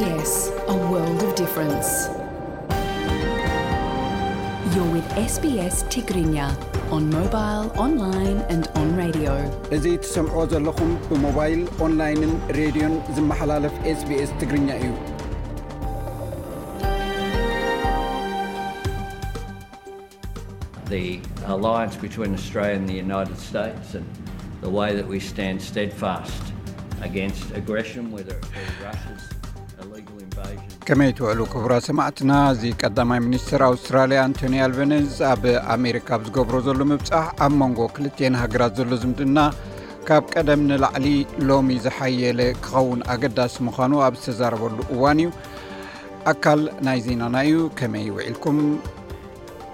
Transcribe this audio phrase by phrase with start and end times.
[0.00, 1.92] ኛእዚ ትሰምዕዎ
[10.52, 14.92] ዘለኹም ብሞባይል ኦንላይን ሬድዮን ዝመሓላለፍ sbs ትግርኛ እዩ
[30.86, 35.42] ከመይ ትውዕሉ ክቡራ ሰማዕትና እዚ ቀዳማይ ሚኒስትር ኣውስትራልያ ኣንቶኒ ኣልቨነዝ ኣብ
[35.76, 39.38] ኣሜሪካ ብ ዝገብሮ ዘሎ ምብፃሕ ኣብ መንጎ ክልትና ሃገራት ዘሎ ዝምድና
[40.08, 41.06] ካብ ቀደም ንላዕሊ
[41.48, 45.30] ሎሚ ዝሓየለ ክኸውን ኣገዳሲ ምዃኑ ኣብ ዝተዛረበሉ እዋን እዩ
[46.32, 48.58] ኣካል ናይ ዜናና እዩ ከመይ ውዒልኩም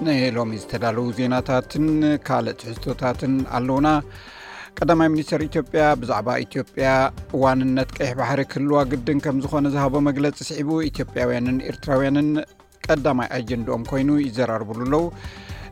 [0.04, 1.86] ንሎሚ ዝተዳለዉ ዜናታትን
[2.26, 3.88] ካልእ ትሕዝቶታትን ኣለዉና
[4.78, 6.86] ቀዳማይ ሚኒስተር ኢትዮጵያ ብዛዕባ ኢትዮጵያ
[7.36, 12.28] እዋንነት ቀይሕ ባሕሪ ክህልዋ ግድን ከም ዝኾነ ዝሃቦ መግለፂ እስዒቡ ኢትዮጵያውያንን ኤርትራውያንን
[12.86, 15.02] ቀዳማይ ኣጀንድኦም ኮይኑ ይዘራርቡሉ ኣለዉ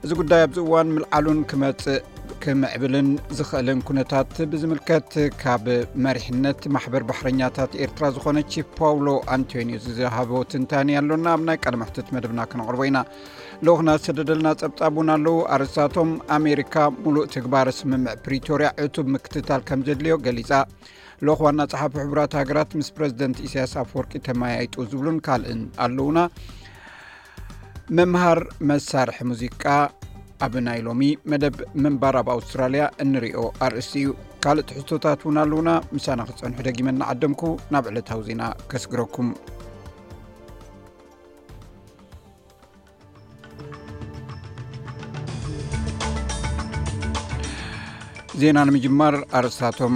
[0.05, 1.99] እዚ ጉዳይ ኣብዚ እዋን ምልዓሉን ክመፅእ
[2.43, 5.11] ክምዕብልን ዝኽእልን ኩነታት ብዝምልከት
[5.43, 5.65] ካብ
[6.05, 12.09] መሪሕነት ማሕበር ባሕረኛታት ኤርትራ ዝኾነ ቺፍ ፓውሎ ኣንቶኒዮ ዝሃቦ ትንታን ኣሎና ኣብ ናይ ቀዳማ ሕትት
[12.17, 13.01] መደብና ክነቅርቦ ኢና
[13.67, 20.15] ለክና ስደደልና ፀብጣብ እውን ኣለው ኣርእስታቶም ኣሜሪካ ሙሉእ ትግባር ስምምዕ ፕሪቶርያ እቱብ ምክትታል ከም ዘድልዮ
[20.27, 20.51] ገሊፃ
[21.29, 26.19] ሎክ ዋና ፀሓፉ ሕቡራት ሃገራት ምስ ፕረዚደንት እሳያስ ኣፍ ወርቂ ተመያይጡ ዝብሉን ካልእን ኣለውና
[27.99, 29.65] መምሃር መሳርሒ ሙዚቃ
[30.47, 34.11] ኣብ ናይ ሎሚ መደብ ምንባር ኣብ ኣውስትራልያ እንሪኦ ኣርእስቲ እዩ
[34.47, 37.43] ካልእ ትሕዝቶታት እውን ኣለውና ምሳና ክፀንሑ ደጊመናዓደምኩ
[37.75, 39.31] ናብ ዕለታዊ ዜና ከስግረኩም
[48.41, 49.95] ዜና ንምጅመር ኣርሳቶም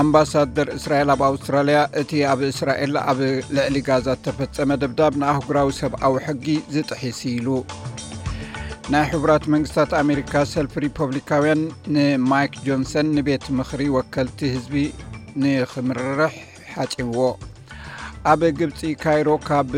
[0.00, 3.18] ኣምባሳደር እስራኤል ኣብ ኣውስትራልያ እቲ ኣብ እስራኤል ኣብ
[3.56, 7.48] ልዕሊ ጋዛ ዝተፈፀመ ደብዳብ ንኣህጉራዊ ሰብኣዊ ሕጊ ዝጥሒሲ ኢሉ
[8.92, 11.60] ናይ ሕቡራት መንግስታት ኣሜሪካ ሰልፍ ሪፐብሊካውያን
[11.96, 14.76] ንማይክ ጆንሰን ንቤት ምክሪ ወከልቲ ህዝቢ
[15.42, 16.34] ንክምርርሕ
[16.76, 17.20] ሓፂምዎ
[18.32, 19.72] ኣብ ግብፂ ካይሮ ካብ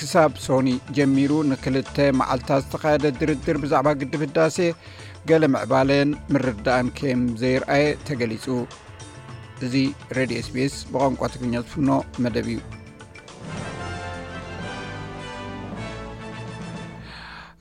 [0.00, 4.58] ክሳብ ሶኒ ጀሚሩ ንክልተ መዓልታት ዝተካየደ ድርድር ብዛዕባ ግድብ ህዳሴ
[5.30, 8.44] ገሌ ምዕባለን ምርዳኣን ከም ዘይርአየ ተገሊፁ
[9.64, 9.74] እዚ
[10.16, 11.88] ሬድዮ ስቤስ ብቋንቋ ትግርኛ ዝፍኖ
[12.22, 12.58] መደብ እዩ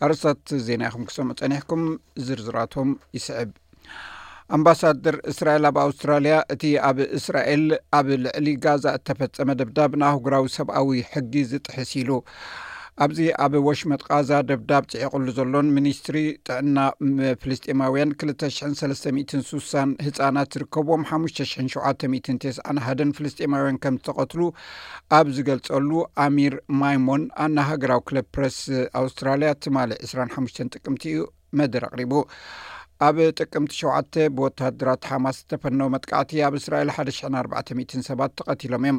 [0.07, 1.83] ኣረስታት ዜና ይኹም ክሙ ፀኒሕኩም
[2.25, 3.51] ዝርዝራቶም ይስዕብ
[4.57, 7.65] ኣምባሳድር እስራኤል ኣብ ኣውስትራልያ እቲ ኣብ እስራኤል
[7.99, 12.11] ኣብ ልዕሊ ጋዛ እተፈፀመ ደብዳብ ንኣህጉራዊ ሰብኣዊ ሕጊ ዝጥሕሲ ኢሉ
[13.03, 16.77] ኣብዚ ኣብ ወሽ መጥቃዛ ደብዳብ ጽዒቕሉ ዘሎን ሚኒስትሪ ጥዕና
[17.41, 19.73] ፍልስጢማውያን 236ሳ
[20.05, 24.41] ህፃናት ዝርከብዎም ሓ79 1ደን ፍልስጢማውያን ከም ዝተቐትሉ
[25.19, 25.89] ኣብ ዝገልጸሉ
[26.25, 28.59] ኣሚር ማይሞን ኣና ሃገራዊ ክለብ ፕረስ
[29.03, 31.23] ኣውስትራልያ ትማሊእ 2ሓ ጥቅምቲ እዩ
[31.61, 32.13] መድር ኣቕሪቡ
[33.05, 38.97] ኣብ ጥቅምቲ 7ተ ብወታድራት ሓማስ ዝተፈነወ መጥቃዕቲ ኣብ እስራኤል 1400 ሰባት ተቐቲሎም እዮም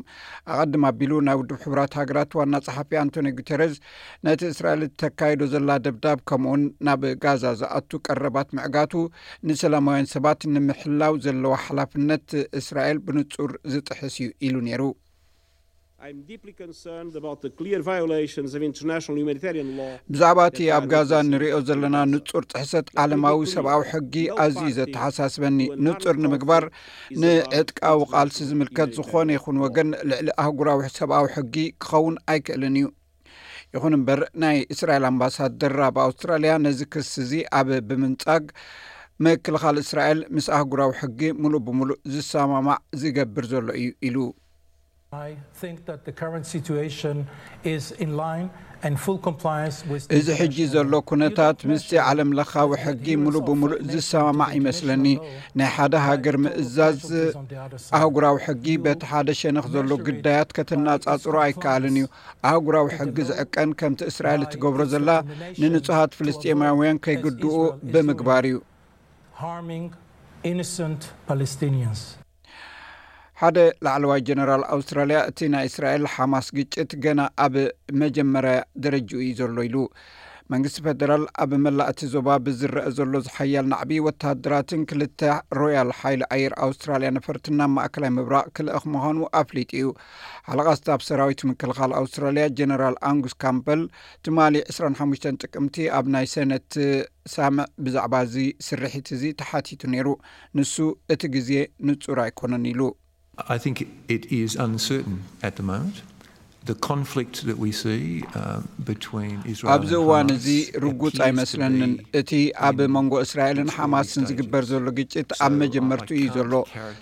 [0.55, 3.75] ኣቐድም ኣቢሉ ናይ ውድብ ሕቡራት ሃገራት ዋና ፀሓፊ ኣንቶኒ ጉተርዝ
[4.29, 8.93] ነቲ እስራኤል ተካይዶ ዘላ ደብዳብ ከምኡውን ናብ ጋዛ ዝኣቱ ቀረባት ምዕጋቱ
[9.51, 12.29] ንሰላማውያን ሰባት ንምሕላው ዘለዎ ሓላፍነት
[12.63, 14.83] እስራኤል ብንጹር ዝጥሕስ እዩ ኢሉ ነይሩ
[20.13, 24.15] ብዛዕባ እቲ ኣብ ጋዛ ንሪኦ ዘለና ንፁር ጥሕሰት ዓለማዊ ሰብኣዊ ሕጊ
[24.45, 26.65] ኣዝዩ ዘተሓሳስበኒ ንፁር ንምግባር
[27.25, 31.55] ንዕጥቃዊ ቃልሲ ዝምልከት ዝኾነ ይኹን ወገን ልዕሊ ኣህጉራዊ ሰብኣዊ ሕጊ
[31.85, 32.89] ክኸውን ኣይክእልን እዩ
[33.77, 38.47] ይኹን እምበር ናይ እስራኤል ኣምባሳደር ኣብኣውስትራልያ ነዚ ክስ እዚ ኣብ ብምንፃግ
[39.25, 44.17] ምክልኻል እስራኤል ምስ ኣህጉራዊ ሕጊ ሙሉእ ብምሉእ ዝሰማማዕ ዝገብር ዘሎ እዩ ኢሉ
[50.17, 55.05] እዚ ሕጂ ዘሎ ኩነታት ምስጢ ዓለም ለካዊ ሕጊ ሙሉእ ብሙሉእ ዝሰማማዕ ይመስለኒ
[55.61, 57.03] ናይ ሓደ ሃገር ምእዛዝ
[57.99, 62.07] አህጉራዊ ሕጊ በቲ ሓደ ሸነክ ዘሎ ግዳያት ከትናጻጽሮ ኣይከኣልን እዩ
[62.53, 65.09] ኣህጉራዊ ሕጊ ዝዕቀን ከምቲ እስራኤል እትገብሮ ዘላ
[65.61, 67.55] ንንጹሃት ፍልስጢማውያን ከይግድኡ
[67.93, 68.57] ብምግባር እዩ
[73.45, 77.55] ሓደ ላዕለዋ ጀነራል ኣውስትራልያ እቲ ናይ እስራኤል ሓማስ ግጭት ገና ኣብ
[78.03, 78.53] መጀመርያ
[78.85, 79.77] ደረጅኡዩ ዘሎ ኢሉ
[80.53, 85.21] መንግስቲ ፈደራል ኣብ መላእቲ ዞባ ብዝረአ ዘሎ ዝሓያል ናዕቢ ወተሃደራትን ክልተ
[85.61, 89.89] ሮያል ሓይል ኣየር ኣውስትራልያ ነፈርትናብ ማእከላይ ምብራቅ ክልአክ ምዃኑ ኣፍሊጥ እዩ
[90.51, 93.83] ሓለቓስታብ ሰራዊት ምክልኻል ኣውስትራልያ ጀነራል ኣንጉስ ካምበል
[94.29, 96.69] ትማሊ 2ስራሓሙሽተ ጥቅምቲ ኣብ ናይ ሰነት
[97.37, 98.37] ሳምዕ ብዛዕባ እዚ
[98.69, 100.09] ስርሒት እዚ ተሓቲቱ ነይሩ
[100.59, 100.77] ንሱ
[101.17, 101.51] እቲ ግዜ
[101.91, 102.81] ንፁር ኣይኮነን ኢሉ
[109.75, 110.47] ኣብዚ uh, እዋን እዚ
[110.85, 112.33] ርጉፅ ኣይመስለኒን እቲ
[112.69, 116.53] ኣብ መንጎ እስራኤልን ሓማስን ዝግበር ዘሎ ግጭት ኣብ መጀመርቲ እዩ ዘሎ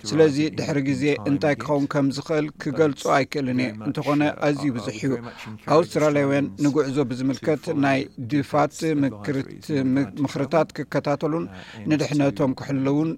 [0.09, 5.11] ስለዚ ድሕሪ ግዜ እንታይ ክኸውን ከም ዝኽእል ክገልፁ ኣይክእልን እየ እንተኾነ ኣዝዩ ብዙሕ እዩ
[5.77, 8.01] ኣውስትራልያውያን ንጉዕዞ ብዝምልከት ናይ
[8.33, 8.77] ድፋት
[10.25, 13.11] ምኽርታት ክከታተሉን uh, ንድሕነቶም ክሕለውን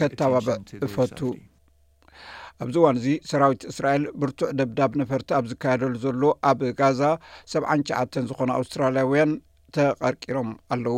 [0.00, 1.20] ከተባበዕ እፈቱ
[2.62, 7.00] ኣብዚ ዋን እዙ ሰራዊት እስራኤል ብርቱዕ ደብዳብ ነፈርቲ ኣብ ዝካየደሉ ዘሎ ኣብ ጋዛ
[7.52, 9.30] ሰዓን ሸዓተን ዝኾነ ኣውስትራልያውያን
[9.74, 10.96] ተቐርቂሮም ኣለዉ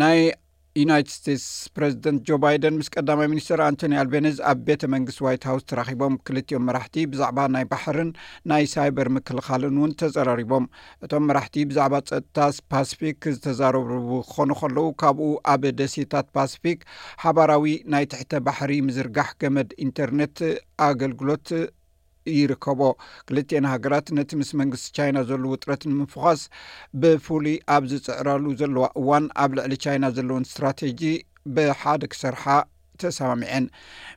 [0.00, 0.18] ናይ
[0.80, 1.44] ዩናይትድ ስቴትስ
[1.76, 6.64] ፕረዚደንት ጆ ባይደን ምስ ቀዳማይ ሚኒስትር ኣንቶኒ ኣልቤነዝ ኣብ ቤተ መንግስት ዋይት ሃውስ ተራኺቦም ክልትኦም
[6.68, 8.10] መራሕቲ ብዛዕባ ናይ ባሕርን
[8.50, 10.66] ናይ ሳይበር ምክልኻልን እውን ተዘራሪቦም
[11.06, 12.38] እቶም መራሕቲ ብዛዕባ ፀጥታ
[12.74, 16.80] ፓሲፊክ ዝተዛረርቡ ክኾኑ ከለዉ ካብኡ ኣብ ደሴታት ፓሲፊክ
[17.24, 20.36] ሓባራዊ ናይ ትሕተ ባሕሪ ምዝርጋሕ ገመድ ኢንተርነት
[20.88, 21.48] ኣገልግሎት
[22.40, 22.80] ይርከቦ
[23.28, 26.40] ክልትኤን ሃገራት ነቲ ምስ መንግስቲ ቻይና ዘሎ ውጥረት ንምፉኳስ
[27.02, 31.02] ብፍሉይ ኣብ ዝፅዕረሉ ዘለዋ እዋን ኣብ ልዕሊ ቻይና ዘለውን እስትራቴጂ
[31.56, 32.44] ብሓደ ክሰርሓ
[33.02, 33.66] ተሰማሚዐን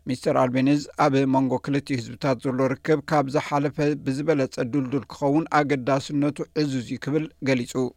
[0.09, 6.87] ሚስተር ኣልቤኒዝ ኣብ መንጎ ክልትዮ ህዝብታት ዘሎ ርክብ ካብ ዝሓለፈ ብዝበለፀ ዱልዱል ክኸውን ኣገዳስነቱ ዕዝዝ
[6.91, 7.87] እዩ ክብል ገሊጹ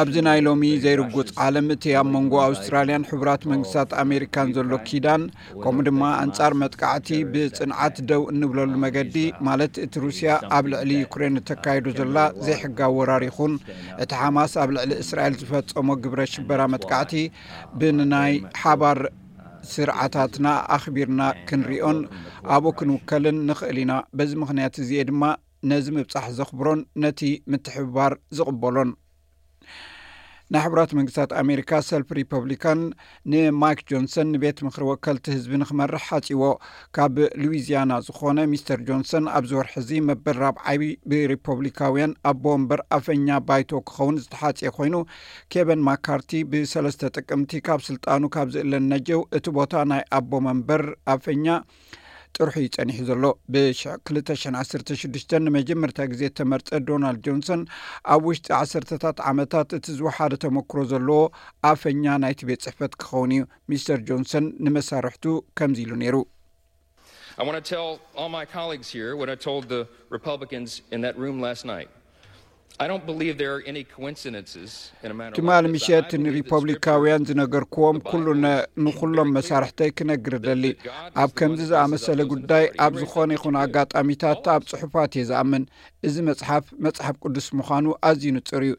[0.00, 5.22] ኣብዚ ናይ ሎሚ ዘይርጉፅ ዓለም እቲ ኣብ መንጎ ኣውስትራልያን ሕቡራት መንግስታት ኣሜሪካን ዘሎ ኪዳን
[5.62, 9.16] ከምኡ ድማ ኣንጻር መጥቃዕቲ ብፅንዓት ደው እንብለሉ መገዲ
[9.48, 12.16] ማለት እቲ ሩስያ ኣብ ልዕሊ ዩክሬን ተካይዱ ዘላ
[12.46, 13.54] ዘይሕጋ ወራሪኹን
[14.04, 17.14] እቲ ሓማስ ኣብ ልዕሊ እስራኤል ዝፈፀሞ ግብረ ሽበራ መጥቃዕቲ
[17.80, 19.00] ብናይ ሓባር
[19.72, 20.46] ስርዓታትና
[20.76, 21.98] ኣኽቢርና ክንሪኦን
[22.54, 25.22] ኣብ ክንውከልን ንኽእል ኢና በዚ ምክንያት እዚአ ድማ
[25.70, 27.20] ነዚ ምብፃሕ ዘኽብሮን ነቲ
[27.52, 28.90] ምትሕብባር ዝቕበሎን
[30.54, 32.80] ናይ ሕብራት መንግስታት ኣሜሪካ ሰልፊ ሪፐብሊካን
[33.32, 36.42] ንማይክ ጆንሰን ንቤት ምክሪ ወከልቲ ህዝቢ ንኽመርሕ ሓጺዎ
[36.96, 40.82] ካብ ሉዊዝያና ዝኮነ ሚስተር ጆንሰን ኣብ ዝወርሒ ዚ መበል ራብዓቢ
[41.12, 44.94] ብሪፐብሊካውያን ኣቦ መንበር ኣፈኛ ባይቶ ክኸውን ዝተሓፀ ኮይኑ
[45.54, 50.84] ኬበን ማካርቲ ብሰለስተ ጥቅምቲ ካብ ስልጣኑ ካብ ዝእለን ነ ጀው እቲ ቦታ ናይ ኣቦ መንበር
[51.16, 51.46] ኣፈኛ
[52.36, 57.60] ጥሩሑ ይፀኒሑ ዘሎ ብ216 ንመጀመርታ ግዜ ተመርጠ ዶናልድ ጆንሰን
[58.14, 61.20] ኣብ ውሽጢ ዓሰርተታት ዓመታት እቲ ዝወሓደ ተመክሮ ዘለዎ
[61.70, 63.42] ኣፈኛ ናይቲ ቤት ፅሕፈት ክኸውን እዩ
[63.72, 65.24] ሚስተር ጆንሰን ንመሳርሕቱ
[65.60, 66.24] ከምዚ ኢሉ ነይሩ
[75.36, 78.26] ትማሊ ምሸት ንሪፖብሊካውያን ዝነገርክዎም ኩሉ
[78.84, 80.64] ንኩሎም መሳርሕተይ ክነግር ደሊ
[81.22, 85.64] ኣብ ከምዚ ዝኣመሰለ ጉዳይ ኣብ ዝኾነ ይኹን ኣጋጣሚታት ኣብ ፅሑፋት እየ ዝኣምን
[86.08, 88.74] እዚ መፅሓፍ መፅሓፍ ቅዱስ ምዃኑ ኣዝዩንፅር እዩ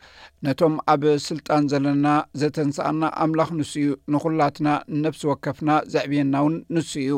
[0.48, 2.08] ነቶም ኣብ ስልጣን ዘለና
[2.44, 7.12] ዘተንስኣና ኣምላኽ ንሱ እዩ ንኹላትና ንነፍሲ ወከፍና ዘዕብየና እውን ንሱ እዩ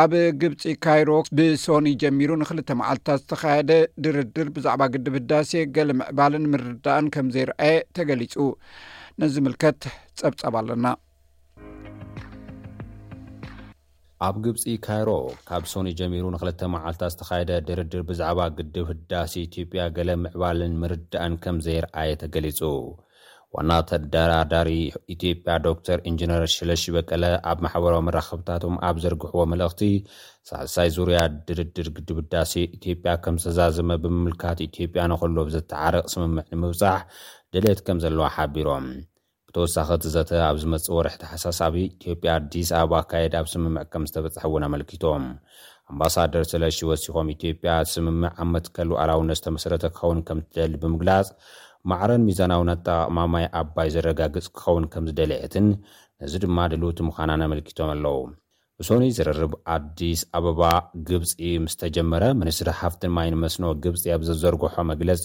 [0.00, 3.70] ኣብ ግብፂ ካይሮ ብሶኒ ጀሚሩ ንክልተ መዓልትታት ዝተኸየደ
[4.04, 8.34] ድርድር ብዛዕባ ግድብ ህዳሴ ገሌ ምዕባልን ምርዳእን ከም ዘይረአየ ተገሊጹ
[9.22, 9.80] ንዝምልከት
[10.20, 10.86] ጸብጸብ ኣለና
[14.28, 15.10] ኣብ ግብፂ ካይሮ
[15.48, 21.58] ካብ ሶኒ ጀሚሩ ንክልተ መዓልትታት ዝተካየደ ድርድር ብዛዕባ ግድብ ህዳሴ ኢትዮጵያ ገሌ ምዕባልን ምርዳእን ከም
[21.68, 22.60] ዘይረአየ ተገሊጹ
[23.56, 24.70] ዋናተደራዳሪ
[25.14, 29.82] ኢትዮጵያ ዶክተር እንጅነር ስለሺ በቀለ ኣብ ማሕበራዊ መራኸብታቶም ኣብ ዘርግሕዎ መልእኽቲ
[30.50, 37.00] ሳልሳይ ዙርያ ድርድር ግድብዳሴ ኢትዮጵያ ከም ዝተዛዘመ ብምምልካት ኢትዮጵያ ንከሎ ዘተዓርቕ ስምምዕ ንምብፃሕ
[37.54, 38.88] ደልት ከም ዘለዋ ሓቢሮም
[39.48, 44.44] ብተወሳኺ ት ዘተ ኣብ ዝመፅእ ወርሒ ተሓሳሳቢ ኢትዮጵያ ኣዲስ ኣበባ ካየድ ኣብ ስምምዕ ከም ዝተበፅሐ
[44.50, 45.24] እውን ኣመልኪቶም
[45.92, 51.28] ኣምባሳደር ስለሺ ወሲኮም ኢትዮጵያ ስምምዕ ኣብ መትከሉ ኣላውነት ዝተመሰረተ ክኸውን ከም ትደሊ ብምግላፅ
[51.90, 55.66] ማዕረን ሚዛናዊ ኣጠቅማማይ ኣባይ ዘረጋግፅ ክኸውን ከምዝደሊዕትን
[56.26, 58.16] እዚ ድማ ድሉቲ ምዃናን ኣምልኪቶም ኣለዉ
[58.86, 60.62] ሶኒ ዝረርብ ኣዲስ ኣበባ
[61.06, 61.30] ግብፂ
[61.62, 65.24] ምስተጀመረ ምንስሪ ሃፍትን ማይን መስኖ ግብፂ ኣብ ዘዘርግሖ መግለፂ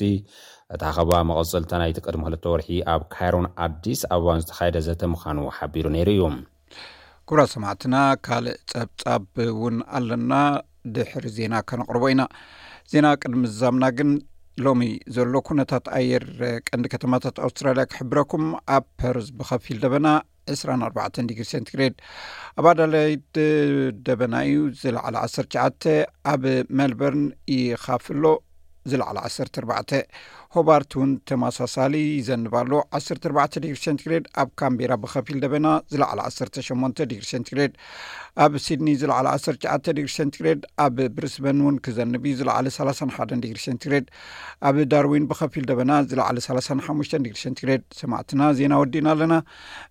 [0.74, 6.22] እቲ ኣኸባ መቐፀልታ ናይቲ ቅድሚክለተ ወርሒ ኣብ ካይሮን ኣዲስ ኣበባን ዝተካይደ ዘተምዃኑ ሓቢሩ ነይሩ እዩ
[7.30, 7.96] ኩብራ ሰማዕትና
[8.28, 10.34] ካልእ ፀብፃብ እውን ኣለና
[10.96, 12.22] ድሕሪ ዜና ከነቕርቦ ኢና
[12.94, 14.10] ዜና ቅድሚ ዛምና ግን
[14.66, 14.82] ሎሚ
[15.16, 16.26] ዘሎ ኩነታት ኣየር
[16.68, 18.44] ቀንዲ ከተማታት ኣውስትራልያ ክሕብረኩም
[18.76, 20.08] ኣብ ፐርዝ ብከፊል ደበና
[20.56, 21.96] 2ስ4 ዲግሪ ሴንትግሬድ
[22.60, 23.38] ኣብ ኣዳላይድ
[24.08, 25.84] ደበና እዩ ዝለዕሊ 1ሸተ
[26.34, 26.44] ኣብ
[26.80, 28.26] ሜልበርን ይካፍሎ
[28.92, 29.92] ዝላዕሊ 1ሰ 4ርባዕተ
[30.56, 37.72] ሆባርት እውን ተመሳሳሊ ይዘንባሉ 1 4ባ ዲግሪ ሰንትግሬድ ኣብ ካምቤራ ብኸፊል ደበና ዝለዕሊ 1ሰሸ ዲግሪሰንትግሬድ
[38.46, 44.06] ኣብ ሲድኒ ዝለዕሊ 1ሸዓ ዲግሪ ሴንትግሬድ ኣብ ብርስበን እውን ክዘንብ ዝለዕሊ 3ሓ ዲግሪ ሸንትግሬድ
[44.70, 49.34] ኣብ ዳርዊን ብኸፊል ደበና ዝለዕሊ 3ሓሙሽ ዲግሪ ሸንትግሬድ ሰማዕትና ዜና ወዲእና ኣለና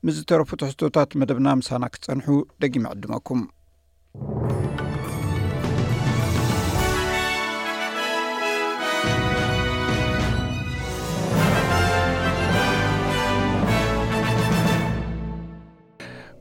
[0.07, 2.29] ምስዝተረፉ ተሕቶታት መደብና ምሳና ክትፀንሑ
[2.65, 3.43] ደጊሚ ዕድመኩም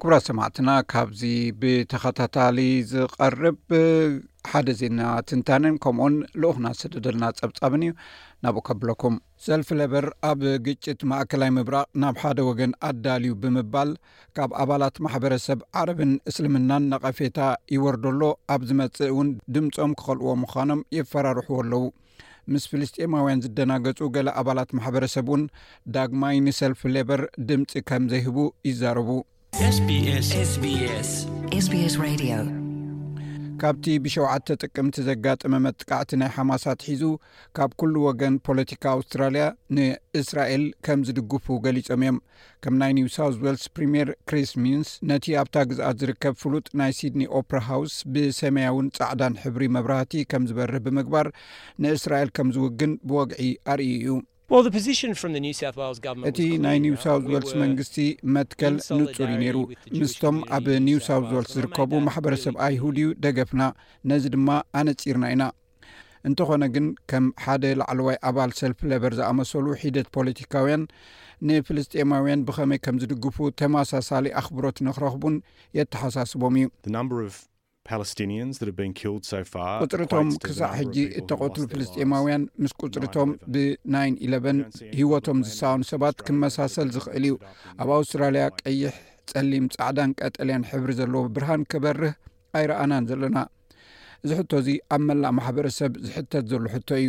[0.03, 1.20] ክብራ ሰማዕትና ካብዚ
[1.62, 2.60] ብተኸታታሊ
[2.91, 3.58] ዝቐርብ
[4.51, 7.91] ሓደ ዜና ትንታንን ከምኡኡን ልኡክና ስደደልና ፀብጻብን እዩ
[8.43, 9.15] ናብኡ ከብለኩም
[9.48, 13.89] ሰልፍ ሌበር ኣብ ግጭት ማእከላይ ምብራቕ ናብ ሓደ ወገን ኣዳልዩ ብምባል
[14.38, 17.38] ካብ ኣባላት ማሕበረሰብ ዓረብን እስልምናን ነቐፌታ
[17.75, 18.24] ይወርደሎ
[18.55, 21.84] ኣብ ዝመፅእ እውን ድምፆም ክኸልእዎ ምዃኖም የፈራርሑዎ ኣለዉ
[22.53, 25.43] ምስ ፊልስጢማውያን ዝደናገፁ ገለ ኣባላት ማሕበረሰብ እውን
[25.98, 28.39] ዳግማይ ንሰልፍ ሌበር ድምፂ ከም ዘይህቡ
[28.72, 29.12] ይዛረቡ
[33.62, 37.03] ካብቲ ብ7ውተ ጥቅምቲ ዘጋጥመ መጥቃዕቲ ናይ ሓማሳት ሒዙ
[37.58, 39.44] ካብ ኩሉ ወገን ፖለቲካ ኣውስትራልያ
[39.77, 42.18] ንእስራኤል ከም ዝድግፉ ገሊፆም እዮም
[42.65, 47.62] ከም ናይ ኒውሳውት ወልስ ፕሪምር ክሪስ ሚንስ ነቲ ኣብታ ግዝኣት ዝርከብ ፍሉጥ ናይ ሲድኒ ኦፕራ
[47.70, 51.30] ሃውስ ብሰሜያውን ጻዕዳን ሕብሪ መብራህቲ ከም ዝበርህ ብምግባር
[51.86, 53.41] ንእስራኤል ከም ዝውግን ብወግዒ
[53.74, 54.18] አርእዩ እዩ
[56.29, 57.96] እቲ ናይ ኒውሳው ወልስ መንግስቲ
[58.36, 59.58] መትከል ንፁር እዩ ነይሩ
[60.00, 63.63] ምስቶም ኣብ ኒውሳው ወልስ ዝርከቡ ማሕበረሰብ ኣይሁድ ደገፍና
[64.12, 65.43] ነዚ ድማ ኣነፂርና ኢና
[66.29, 70.84] እንተኾነ ግን ከም ሓደ ላዕለዋይ ኣባል ሰልፊ ለበር ዝኣመሰሉ ሒደት ፖለቲካውያን
[71.50, 75.38] ንፍልስጠማውያን ብኸመይ ከም ዝድግፉ ተመሳሳሊ ኣኽብሮት ንኽረኽቡን
[75.79, 76.67] የተሓሳስቦም እዩ
[77.90, 83.94] ቁፅሪቶም ክሳዕ ሕጂ እተቐትሉ ፍልስጢማውያን ምስ ቁፅርቶም ብና
[84.32, 87.34] 11 ሂወቶም ዝሰኣኑ ሰባት ክመሳሰል ዝኽእል እዩ
[87.84, 88.94] ኣብ ኣውስትራልያ ቀይሕ
[89.32, 92.14] ፀሊም ፃዕዳን ቀጠልያን ሕብሪ ዘለዎ ብርሃን ክበርህ
[92.60, 93.38] ኣይረኣናን ዘለና
[94.26, 97.08] እዚ ሕቶ እዚ ኣብ መላእ ማሕበረሰብ ዝሕተት ዘሎ ሕቶ እዩ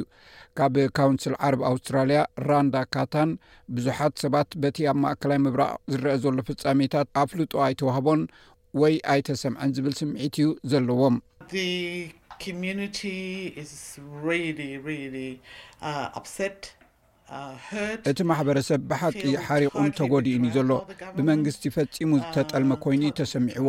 [0.59, 3.31] ካብ ካውንስል ዓርብ ኣውስትራልያ ራንዳ ካታን
[3.77, 8.21] ብዙሓት ሰባት በቲ ኣብ ማእከላይ ምብራቅ ዝረአ ዘሎ ፍፃሜታት ኣብ ፍልጦ ኣይተዋህቦን
[8.81, 11.53] ወይ ኣይተሰምዐን ዝብል ስምዒት እዩ ዘለዎምእቲ
[15.79, 15.87] uh,
[18.13, 20.71] uh, ማሕበረሰብ ብሓቂ ሓሪቑን ተጎዲኡንዩ ዘሎ
[21.19, 23.69] ብመንግስቲ ፈፂሙ uh, ዝተጠልመ ኮይኑዩ ተሰሚዕዎ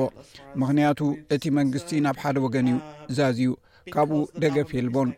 [0.63, 0.99] ምክንያቱ
[1.37, 2.77] እቲ መንግስቲ ናብ ሓደ ወገን እዩ
[3.19, 3.51] ዛዝዩ
[3.95, 4.11] ካብኡ
[4.43, 5.09] ደገፍ የልቦን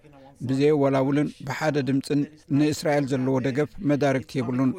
[0.47, 2.21] ብዘየ ወላውልን ብሓደ ድምፂን
[2.57, 4.71] ንእስራኤል ዘለዎ ደገፍ መዳርግቲ የብሉን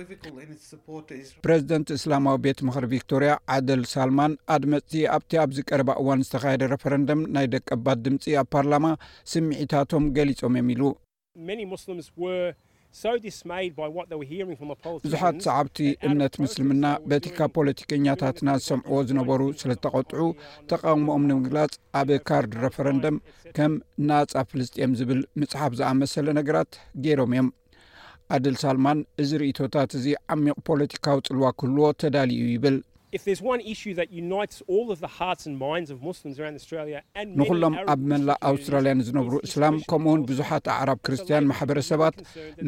[1.44, 7.48] ፕረዚደንት እስላማዊ ቤት ምክሪ ቪክቶርያ ዓደል ሳልማን ኣድመፅቲ ኣብቲ ኣብዚ ቀረባ እዋን ዝተኻየደ ረፈረንደም ናይ
[7.54, 8.86] ደቀባት ድምፂ ኣብ ፓርላማ
[9.32, 10.82] ስምዒታቶም ገሊፆም ዮም ኢሉ
[12.98, 13.24] ብዙሓት
[15.46, 20.22] ሰዓብቲ እምነት ምስልምና በቲ ካብ ፖለቲከኛታትና ዝሰምዕዎ ዝነበሩ ስለ ዝተቐጥዑ
[20.70, 23.16] ተቃውሞኦም ንምግላጽ ኣብ ካርድ ረፈረንደም
[23.58, 23.72] ከም
[24.10, 26.70] ናፃ ፍልስጥኤም ዝብል ምፅሓፍ ዝኣመሰለ ነገራት
[27.06, 27.48] ገይሮም እዮም
[28.36, 32.76] ኣድል ሳልማን እዚ ርእቶታት እዚ ዓሚቕ ፖለቲካዊ ፅልዋ ኩህልዎ ተዳሊዩ ይብል
[37.38, 42.16] ንኩሎም ኣብ መላእ ኣውስትራልያን ዝነብሩ እስላም ከምኡውን ብዙሓት ኣዕራብ ክርስትያን ማሕበረሰባት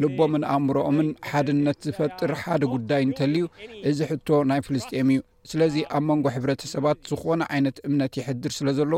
[0.03, 3.45] ልቦምን ኣእምሮኦምን ሓድነት ዝፈጥር ሓደ ጉዳይ እንተልዩ
[3.91, 8.13] እዚ ሕቶ ናይ ፍልስጥኤም እዩ ስለዚ uh, ኣብ መንጎ ሕብረተ ሰባት uh, ዝኾነ ዓይነት እምነት
[8.21, 8.91] ይሕድር ስለ ዘሎ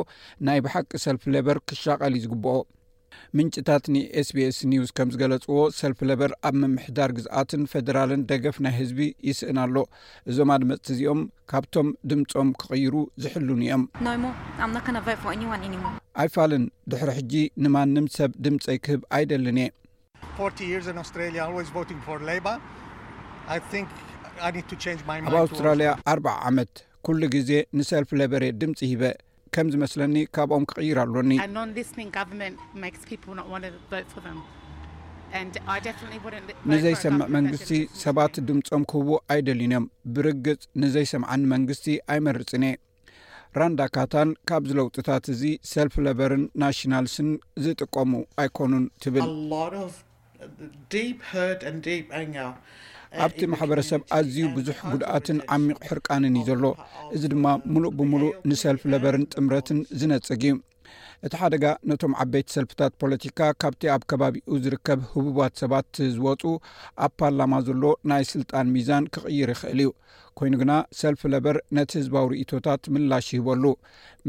[0.48, 2.55] ናይ ባሓቂ ሰልፍለበር ክሻቐል ዝግብኦ
[3.37, 8.73] ምንጭታት ን ኤስ ቤኤስ ኒውዝ ከም ዝገለጽዎ ሰልፍ ለበር ኣብ ምምሕዳር ግዝኣትን ፈደራልን ደገፍ ናይ
[8.79, 8.99] ህዝቢ
[9.29, 9.75] ይስእና ኣሎ
[10.31, 13.83] እዞም ኣድመፅቲ እዚኦም ካብቶም ድምፆም ክቕይሩ ዝሕልን እዮም
[16.23, 17.33] ኣይ ፋልን ድሕሪ ሕጂ
[17.65, 19.75] ንማንም ሰብ ድምፀይ ክህብ ኣይደልን እየኣብ
[25.41, 26.73] ኣውስትራልያ ኣርባ ዓመት
[27.05, 29.03] ኩሉ ግዜ ንሰልፊ ለበር ድምፂ ሂበ
[29.55, 31.31] ከም ዝመስለኒ ካብኦም ክቅይር ኣሎኒ
[36.74, 37.72] ንዘይሰምዕ መንግስቲ
[38.03, 42.79] ሰባት ድምፆም ክህቡ ኣይደሊንዮም ብርግጽ ንዘይሰምዓኒ መንግስቲ ኣይመርፅን እየ
[43.60, 45.41] ራንዳ ካታን ካብዚለውጥታት እዚ
[45.74, 47.29] ሰልፍ ለበርን ናሽናልስን
[47.65, 48.12] ዝጥቀሙ
[48.43, 49.27] ኣይኮኑን ትብል
[53.23, 56.65] ኣብቲ ማሕበረሰብ ኣዝዩ ብዙሕ ጉድኣትን ዓሚቕ ሕርቃንን እዩ ዘሎ
[57.15, 60.53] እዚ ድማ ሙሉእ ብምሉእ ንሰልፊ ለበርን ጥምረትን ዝነፅግ እዩ
[61.27, 66.41] እቲ ሓደጋ ነቶም ዓበይቲ ሰልፍታት ፖለቲካ ካብቲ ኣብ ከባቢኡ ዝርከብ ህቡባት ሰባት ዝወፁ
[67.05, 69.89] ኣብ ፓርላማ ዘሎ ናይ ስልጣን ሚዛን ክቕይር ይክእል እዩ
[70.41, 73.63] ኮይኑ ግና ሰልፊ ለበር ነቲ ህዝባዊ ርእቶታት ምላሽ ይሂበሉ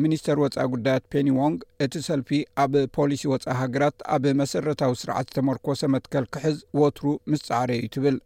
[0.02, 2.30] ሚኒስተር ወፃኢ ጉዳያት ፔኒ ዎንግ እቲ ሰልፊ
[2.62, 7.88] ኣብ ፖሊሲ ወፃኢ ሃገራት ኣብ መሰረታዊ ስርዓት ዝተመርኮ ሰመትከል ክሕዝ ወትሩ ምስ ፃዕረ uh, እዩ
[7.94, 8.16] ትብል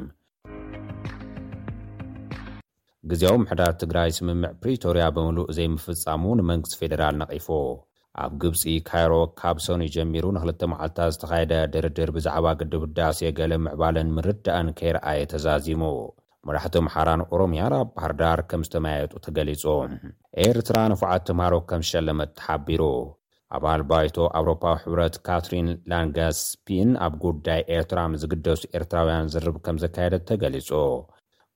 [3.13, 7.49] ግዜ ምሕዳር ትግራይ ስምምዕ ፕሪቶርያ ብምሉእ ዘይምፍጻሙ ንመንግስቲ ፌደራል ነቒፉ
[8.27, 14.71] ኣብ ግብፂ ካይሮ ካብ ሰኒ ጀሚሩ ንክልተ መዓልትታት ዝተኻየደ ድርድር ብዛዕባ ግዲብዳሴ ገለ ምዕባለን ምርዳእን
[14.81, 15.83] ከይረኣየ ተዛዚሙ
[16.49, 19.65] መራሕቲ መሓራንኦሮምያን ኣብ ባህር ዳር ከም ዝተመያየጡ ተገሊጹ
[20.47, 22.83] ኤርትራ ንፉዓት ተምሃሮ ከም ዝሸለመት ተሓቢሩ
[23.57, 30.71] ኣባልባይቶ ኣብሮፓዊ ሕብረት ካትሪን ላንጋስፒን ኣብ ጕዳይ ኤርትራም ዚግደሱ ኤርትራውያን ዚርብ ከም ዘካየደት ተ ገሊጹ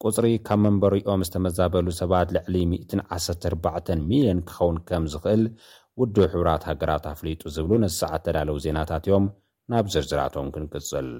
[0.02, 5.42] ቝጽሪ ካብ መንበሪዮም ዝተመዛበሉ ሰባት ልዕሊ 114 ,00ን ኪኸውን ከም ዚኽእል
[6.02, 9.26] ውዱብ ሕብራት ሃገራት ኣፍሊጡ ዚብሉ ነዚሰዓት እተዳለዉ ዜናታት እዮም
[9.72, 11.10] ናብ ዝርዝራቶም ክንቅጽል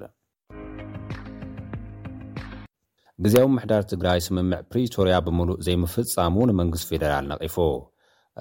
[3.25, 7.55] ግዜ ምምሕዳር ትግራይ ስምምዕ ፕሪቶርያ ብምሉእ ዘይምፍጻሙ ንመንግስት ፌደራል ነቒፉ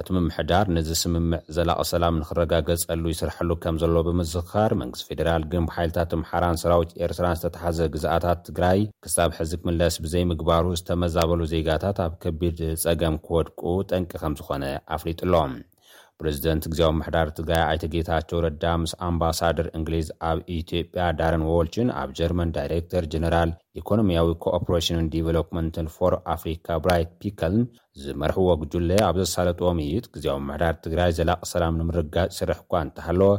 [0.01, 6.13] እቲ ምምሕዳር ነዚ ስምምዕ ዘላቕ ሰላም ንኽረጋገጸሉ ይስርሐሉ ከም ዘሎ ብምዝካር መንግስት ፌደራል ግን ብሓይልታት
[6.23, 13.17] ምሓራን ስራዊት ኤርትራን ዝተተሓዘ ግዛኣታት ትግራይ ክሳብ ሕዚግ ምለስ ብዘይምግባሩ ዝተመዛበሉ ዜጋታት ኣብ ከቢድ ጸገም
[13.27, 13.61] ክወድቁ
[13.93, 14.65] ጠንቂ ከም ዝኾነ
[14.97, 15.55] ኣፍሊጡኣሎም
[16.21, 22.53] ፕሬዚደንት ግዜ ምሕዳር ትግራይ ኣይተጌታቸው ረዳ ምስ ኣምባሳደር እንግሊዝ ኣብ ኢትዮጵያ ዳርን ዎልችን ኣብ ጀርመን
[22.57, 27.65] ዳይሬክቶር ጀነራል ኢኮኖምያዊ ኮኦፖሬሽንን ዲቨሎፕመንትን ፎር ኣፍሪካ ብራይት ፒከልን
[28.03, 33.33] ዝመርሕዎ ግጁለ ኣብ ዘሳለጥዎም እዩት ግዜ ምሕዳር ትግራይ ዘላቂ ሰላም ንምርጋፅ ስርሕ እኳ እንተሃለወ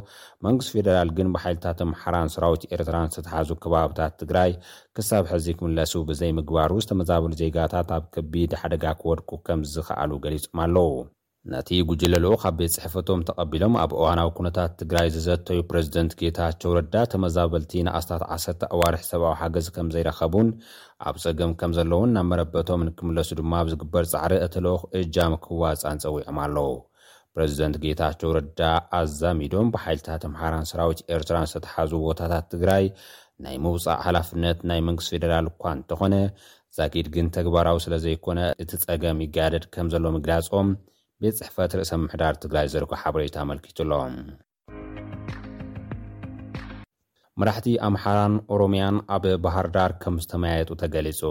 [0.47, 4.53] መንግስቲ ፌደራል ግን ብሓይልታት ምሓራን ሰራዊት ኤርትራን ዝተተሓዙ ከባብታት ትግራይ
[4.97, 10.89] ክሳብ ሕዚ ክምለሱ ብዘይምግባሩ ዝተመዛበሉ ዜጋታት ኣብ ከቢድ ሓደጋ ክወድኩ ከም ዝኽኣሉ ገሊፆም ኣለው
[11.51, 17.71] ነቲ ጉጅለልኡክ ኣብ ቤት ፅሕፈቶም ተቐቢሎም ኣብ እዋናዊ ኩነታት ትግራይ ዝዘተዩ ፕረዚደንት ጌታቸው ረዳ ተመዛበልቲ
[17.87, 20.49] ንኣስታት ዓሰርተ ኣዋርሒ ሰብዊ ሓገዝ ከም ዘይረኸቡን
[21.09, 26.69] ኣብ ፀገም ከም ዘለውን ናብ መረበቶም ንክምለሱ ድማ ብዝግበር ፃዕሪ እተልክ እጃም ክዋፃን ፀዊዖም ኣለዉ
[27.35, 28.61] ፕረዚደንት ጌታቸው ረዳ
[28.99, 32.85] ኣዛሚዶም ብሓይልታት ኣምሓራን ሰራዊት ኤርትራን ዝተተሓዙ ቦታታት ትግራይ
[33.45, 36.15] ናይ ምውፃእ ሓላፍነት ናይ መንግስት ፌደራል እኳ እንተኾነ
[36.79, 40.67] ዛጊድ ግን ተግባራዊ ስለ ዘይኮነ እቲ ጸገም ይጋደድ ከም ዘሎ ምግላጾም
[41.23, 43.91] ቤት ፅሕፈት ርእሰ ምሕዳር ትግራይ ዘርከቡ ሓበሬታ ኣመልኪቱ ኣሎ
[47.39, 51.21] መራሕቲ ኣምሓራን ኦሮምያን ኣብ ባህርዳር ከም ዝተመያየጡ ተገሊጹ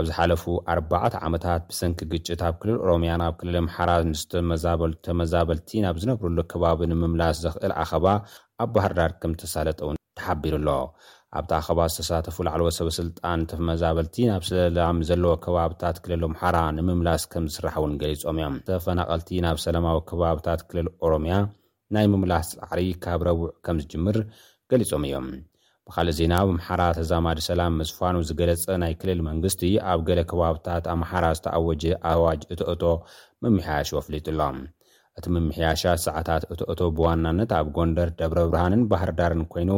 [0.00, 6.38] ኣብ ዝሓለፉ ኣርባዓ ዓመታት ብሰንኪ ግጭት ኣብ ክልል ኦሮምያን ኣብ ክልል ኣምሓራ ንዝተመዛበልተመዛበልቲ ናብ ዝነብርሉ
[6.52, 8.06] ከባቢ ንምምላስ ዝኽእል ኣኸባ
[8.64, 10.68] ኣብ ባህርዳር ከም ዝተሳለጠ እውን ተሓቢሩ ኣሎ
[11.38, 17.74] ኣብቲ ኣኸባ ዝተሳተፉ ላዕለ ሰበስልጣን ተመዛበልቲ ናብ ሰላም ዘለዎ ከባብታት ክልል ኣምሓራ ንምምላስ ከም ዝስራሕ
[17.80, 21.34] እውን ገሊፆም እዮም ዝተፈናቐልቲ ናብ ሰላማዊ ከባብታት ክልል ኦሮምያ
[21.96, 24.18] ናይ ምምላስ ፃዕሪ ካብ ረቡዕ ከም ዝጅምር
[24.72, 25.26] ገሊፆም እዮም
[25.88, 31.84] ብካልእ ዜና ብምሓራ ተዛማዲ ሰላም መስፋኑ ዝገለፀ ናይ ክልል መንግስቲ ኣብ ገለ ከባብታት ኣምሓራ ዝተኣወጀ
[32.12, 32.82] ኣዋጅ እትእቶ
[33.44, 34.58] መምሕያሽ ወፍሊጡ ኣሎ
[35.18, 39.70] እቲ ምምሕያሻ ሰዓታት እቲ እቶ ብዋናነት ኣብ ጎንደር ደብረ ብርሃንን ባህር ዳርን ኮይኑ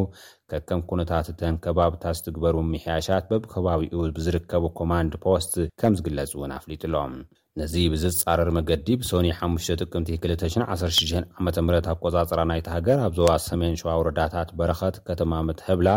[0.51, 7.15] ከከም ኩነታት እተን ከባብታት ዝትግበሩ ምምሕያሻት በብከባቢኡ ብዝርከቡ ኮማንድ ፖስት ከም ዝግለጽ እውን ኣፍሊጡሎም
[7.61, 13.79] ነዚ ብዝጻረር መገዲ ብሶኒ 5 ጥቅምቲ 21600 ዓ ም ኣቆጻጽራ ናይቲ ሃገር ኣብ ዞባ ሰሜን
[13.83, 15.89] ሸዋ ወረዳታት በረኸት ከተማ ምት ህብላ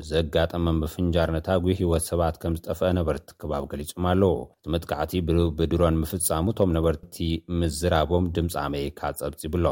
[0.00, 6.44] ብዘጋጠመን ብፍንጃር ነታጉ ሂወት ሰባት ከም ዝጠፍአ ነበርቲ ከባብ ገሊፁም ኣለው እቲ መጥቃዕቲ ብብድሮን ምፍፃሙ
[6.54, 7.16] እቶም ነበርቲ
[7.60, 9.66] ምዝራቦም ድምፂ ኣሜሪካ ፀብፂብኣሎ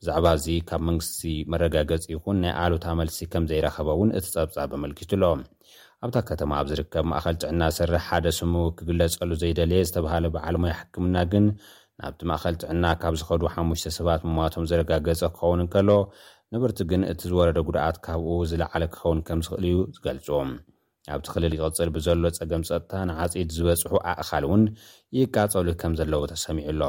[0.00, 1.22] ብዛዕባ እዚ ካብ መንግስቲ
[1.54, 5.42] መረጋገፂ ይኹን ናይ ኣሉታ መልሲ ከምዘይረኸበ እውን እቲ ፀብፃ ብመልኪቱ ኣሎም
[6.04, 11.44] ኣብታ ከተማ ኣብ ዝርከብ ማእኸል ጥዕና ዝስርሕ ሓደ ስሙ ክግለፀሉ ዘይደለየ ዝተባሃለ በዓልሞይ ሕክምና ግን
[12.00, 15.88] ናብቲ ማእከል ጥዕና ካብ ዝኸዱ ሓሙሽተ ሰባት ምማቶም ዝረጋገፀ ክኸውን እንከሎ
[16.54, 20.26] ንበርቲ ግን እቲ ዝወለደ ጉዳኣት ካብኡ ዝለዓለ ክኸውን ከም ዝኽእል እዩ ዝገልፁ
[21.14, 24.62] ኣብቲ ክልል ይቕፅል ብዘሎ ፀገም ፀጥታ ንዓጺኢት ዝበፅሑ ኣእካል እውን
[25.18, 26.80] ይቃጸሉ ከም ዘለዉ ተሰሚዑኣሎ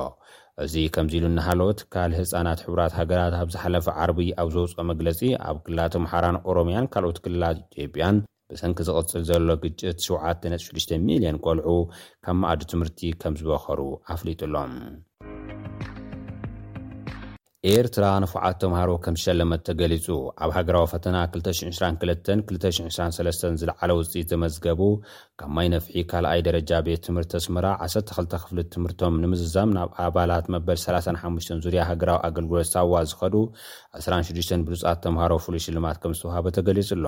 [0.63, 5.57] እዚ ከምዚ ኢሉ እናሃልኦት ካል ህፃናት ሕቡራት ሃገራት ኣብ ዝሓለፈ ዓርቢ ኣብ ዘውፅኦ መግለፂ ኣብ
[5.65, 11.69] ክልላት ምሓራን ኦሮምያን ካልኦት ክልላት ኢትጵያን ብሰንኪ ዝቕፅል ዘሎ ግጭት 76ሚልዮን ቆልዑ
[12.25, 13.79] ካብ ማኣዱ ትምህርቲ ከም ዝበኸሩ
[14.15, 14.73] ኣፍሊጡሎም
[17.71, 20.05] ኤርትራ ነፉዓት ተምሃሮ ከም ዝሸለመት ተገሊጹ
[20.43, 22.05] ኣብ ሃገራዊ ፈተና 222
[22.51, 24.79] 223 ዝለዓለ ውፅኢት ዘመዝገቡ
[25.39, 30.79] ካብ ማይ ነፍሒ ካልኣይ ደረጃ ቤት ትምህርቲ ኣስመራ 12 ክፍልት ትምህርቶም ንምዝዛም ናብ ኣባላት መበል
[30.85, 33.35] 35 ዙርያ ሃገራዊ ኣገልግሎት ሳዋ ዝኸዱ
[34.05, 37.07] 26 ብሉፃት ተምሃሮ ፍሉይ ሽልማት ከም ዝተውሃበ ተገሊጹ ኣሎ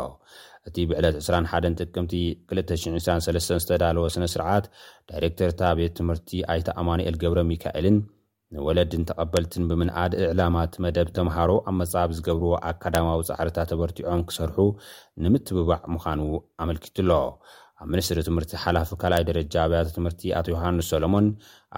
[0.68, 2.14] እቲ ብዕለት 21 ጥቅምቲ
[2.54, 4.66] 223 ዝተዳለወ ስነስርዓት
[5.12, 7.98] ዳይሬክተርታ ቤት ትምህርቲ ኣይተኣማኒኤል ገብረ ሚካኤልን
[8.56, 14.58] ንወለድን ተቐበልትን ብምንኣድ እዕላማት መደብ ተምሃሮ ኣብ መፅብ ዝገብርዎ ኣከዳማዊ ፃዕርታ ተበርቲዖም ክሰርሑ
[15.24, 16.22] ንምትብባዕ ምዃኑ
[16.64, 17.12] ኣመልኪቱ ኣሎ
[17.82, 21.28] ኣብ ሚኒስትሪ ትምህርቲ ሓላፊ ካልኣይ ደረጃ ኣብያተ ትምህርቲ ኣቶ ዮሃንስ ሰሎሞን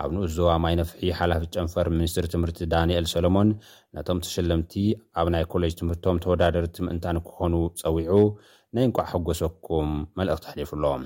[0.04, 3.52] ኣብ ንኡ ዞባ ማይ ነፍሒ ሓላፊ ጨንፈር ምኒስትሪ ትምህርቲ ዳንኤል ሰሎሞን
[3.98, 4.74] ነቶም ተሸለምቲ
[5.20, 7.54] ኣብ ናይ ኮሌጅ ትምህርቶም ተወዳደርቲ ምእንታን ክኾኑ
[7.84, 8.16] ፀዊዑ
[8.78, 11.04] ናይ ንቋዓ ሓጎሰኩም መልእኽቲ ሕሊፉ ኣሎም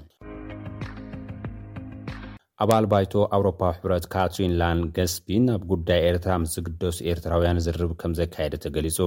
[2.63, 8.97] ኣባኣልባይቶ ኣውሮፓዊ ሕብረት ካትሪን ላንገስፒን ኣብ ጉዳይ ኤርትራ ምስ ዝግደሱ ኤርትራውያን ዝርብ ከም ዘካየደ ተገሊጹ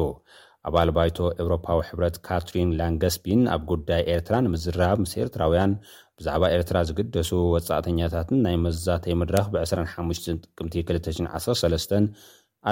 [0.68, 5.72] ኣባ ኣልባይቶ ኤሮፓዊ ሕብረት ካትሪን ላንገስፒን ኣብ ጉዳይ ኤርትራ ንምዝራብ ምስ ኤርትራውያን
[6.20, 10.30] ብዛዕባ ኤርትራ ዝግደሱ ወፃእተኛታትን ናይ መዛተይ መድረኽ ብ25
[10.60, 11.98] ጥምቲ 213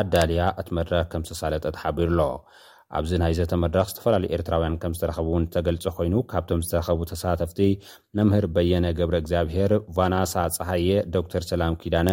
[0.01, 2.21] ኣዳልያ እቲ መድረክ ከም ዝተሳለጠትሓቢሩ ኣሎ
[2.99, 7.59] ኣብዚ ናይ ዘተ መድረኽ ዝተፈላለዩ ኤርትራውያን ከም ዝተረከቡ እውን ተገልፆ ኮይኑ ካብቶም ዝተረኸቡ ተሳተፍቲ
[8.19, 12.09] መምህር በየነ ገብረ እግዚኣብሄር ቫናሳ ፀሃየ ዶክተር ሰላም ኪዳነ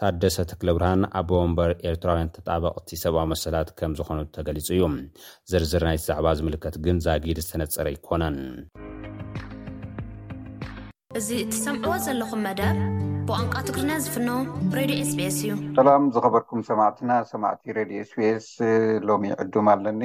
[0.00, 4.86] ታደሰ ተክልብርሃን ኣቦቦ ምበር ኤርትራውያን ተጣበቕቲ ሰብኣዊ መሰላት ከም ዝኾኑ ተገሊፁ እዩ
[5.52, 8.36] ዝርዝር ናይ ተዛዕባ ዝምልከት ግን ዛጊድ ዝተነፀረ ኣይኮነን
[11.20, 12.78] እዚ እትሰምዕዎ ዘለኹም መደብ
[13.28, 14.28] ብንቃ ትጉሪና ዝፍኖ
[14.76, 18.46] ሬድዮ ኤስቤኤስ እዩ ሰላም ዝኸበርኩም ሰማዕትና ሰማዕቲ ሬድዮ ኤስቤኤስ
[19.08, 20.02] ሎሚ ዕዱም ኣለኒ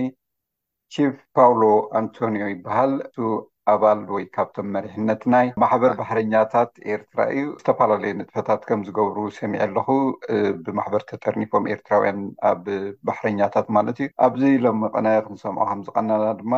[0.96, 1.64] ቺፍ ፓውሎ
[2.00, 3.30] ኣንቶኒዮ ይበሃል እ
[3.74, 9.90] ኣባል ወይ ካብቶም መሪሕነት ናይ ማሕበር ባሕረኛታት ኤርትራ እዩ ዝተፈላለዩ ንጥፈታት ከምዝገብሩ ሰሚዒ ኣለኩ
[10.68, 12.64] ብማሕበር ተጠርኒፎም ኤርትራውያን ኣብ
[13.10, 16.54] ባሕረኛታት ማለት እዩ ኣብዚ ሎምቕነ ክንሰምዖ ከም ዝቀናና ድማ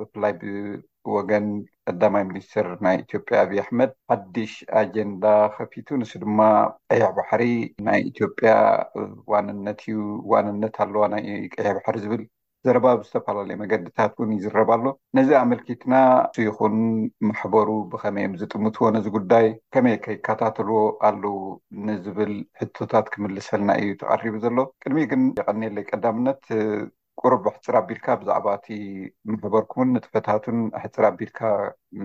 [0.00, 1.46] ብፍላይ ብወገን
[1.90, 6.40] ቀዳማይ ሚኒስትር ናይ ኢትዮጵያ ኣብይ ኣሕመድ ሓድሽ ኣጀንዳ ከፊቱ ንስ ድማ
[6.92, 7.42] ቀይዕ ባሕሪ
[7.88, 8.50] ናይ ኢትዮጵያ
[9.32, 9.96] ዋንነት እዩ
[10.34, 11.16] ዋንነት ኣለዋ ና
[11.54, 12.22] ቀይዕ ባሕሪ ዝብል
[12.66, 15.94] ዘረባብ ዝተፈላለዩ መገድታት ውን ይዝረብ ሎ ነዚ ኣመልኪትና
[16.44, 16.76] ይኹን
[17.28, 21.38] ማሕበሩ ብከመይ ም ዝጥሙትዎ ነዚ ጉዳይ ከመይ ከይከታተልዎ ኣለው
[21.88, 26.42] ንዝብል ሕቶታት ክምልሰልና እዩ ተቀሪቡ ዘሎ ቅድሚ ግን የቀኒየለይ ቀዳምነት
[27.24, 28.66] ቁር ኣሕፅር ኣቢልካ ብዛዕባእቲ
[29.32, 31.40] ምክበርኩውን ንጥፈታትን ኣሕፅር ኣቢልካ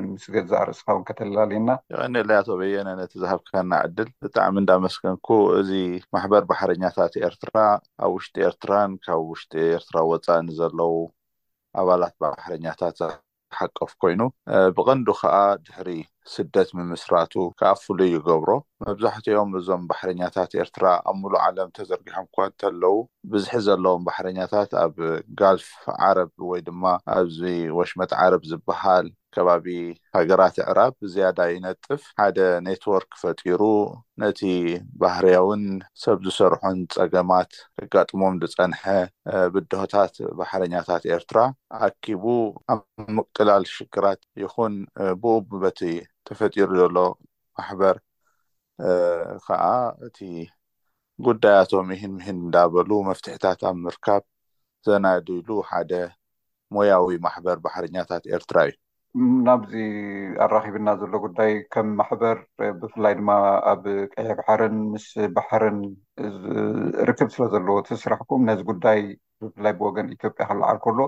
[0.02, 5.28] ንምስገዛርእስካ ውን ከተላልየና ይቀኒላይ ኣቶ በየነ ነቲ ዝሃብከና ዕድል ብጣዕሚ እንዳመስከንኩ
[5.60, 5.72] እዚ
[6.16, 7.56] ማሕበር ባሕረኛታት ኤርትራ
[8.06, 10.96] ኣብ ውሽጢ ኤርትራን ካብ ውሽጢ ኤርትራ ወፃእኒ ዘለው
[11.82, 13.00] ኣባላት ባሕረኛታት
[13.58, 14.22] ሓቀፍ ኮይኑ
[14.76, 15.90] ብቀንዱ ከዓ ድሕሪ
[16.34, 18.50] ስደት ምምስራቱ ከዓ ፍሉይ ይገብሮ
[18.86, 22.98] መብዛሕትኦም እዞም ባሕረኛታት ኤርትራ ኣብ ምሉእ ዓለም ተዘርጊሖም እኳ እንተለው
[23.32, 24.96] ብዝሕ ዘለዎም ባሕረኛታት ኣብ
[25.42, 25.70] ጋልፍ
[26.08, 26.84] ዓረብ ወይ ድማ
[27.18, 27.40] ኣብዚ
[27.78, 29.08] ወሽመጥ ዓረብ ዝበሃል
[29.38, 29.66] ከባቢ
[30.16, 33.62] ሃገራት እዕራብ ብዝያዳ ይነጥፍ ሓደ ኔትወርክ ፈጢሩ
[34.22, 34.40] ነቲ
[35.02, 35.64] ባህርያውን
[36.04, 38.84] ሰብ ዝሰርሖን ፀገማት ተጋጥሞም ዝፀንሐ
[39.56, 41.40] ብድሆታት ባሕረኛታት ኤርትራ
[41.88, 42.26] ኣኪቡ
[42.76, 42.82] ኣብ
[43.18, 44.74] ምቅጥላል ሽግራት ይኹን
[45.24, 45.80] ብኡበቲ
[46.30, 46.98] ተፈጢሩ ዘሎ
[47.60, 47.96] ማሕበር
[49.46, 49.64] ከዓ
[50.10, 50.18] እቲ
[51.28, 54.24] ጉዳያቶም እህን ምህን እዳበሉ መፍትሕታት ኣብ ምርካብ
[54.88, 55.94] ዘናድይሉ ሓደ
[56.76, 58.76] ሞያዊ ማሕበር ባሕረኛታት ኤርትራ እዩ
[59.48, 59.72] ናብዚ
[60.46, 62.38] ኣራኺብና ዘሎ ጉዳይ ከም ማሕበር
[62.82, 63.30] ብፍላይ ድማ
[63.72, 65.78] ኣብ ቀየባሓርን ምስ ባሕርን
[67.10, 69.00] ርክብ ስለ ዘለዎ ትስራሕኩም ነዚ ጉዳይ
[69.44, 71.00] ብፍላይ ብወገን ኢትዮጵያ ክለዓል ከሎ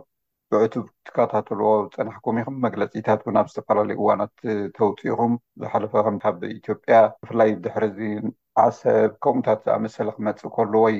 [0.54, 0.74] ብዕቱ
[1.08, 4.34] ትከታተልዎ ፅናሕኩም ኢኹም መግለፂታት እን ኣብ ዝተፈላለዩ እዋናት
[4.78, 10.98] ተውፅኢኹም ዝሓለፈ ከምካብ ኢትዮጵያ ብፍላይ ድሕሪ ዚ ንዓሰብ ከምኡታት ኣ መሰሊ ክመፅእ ከሎ ወይ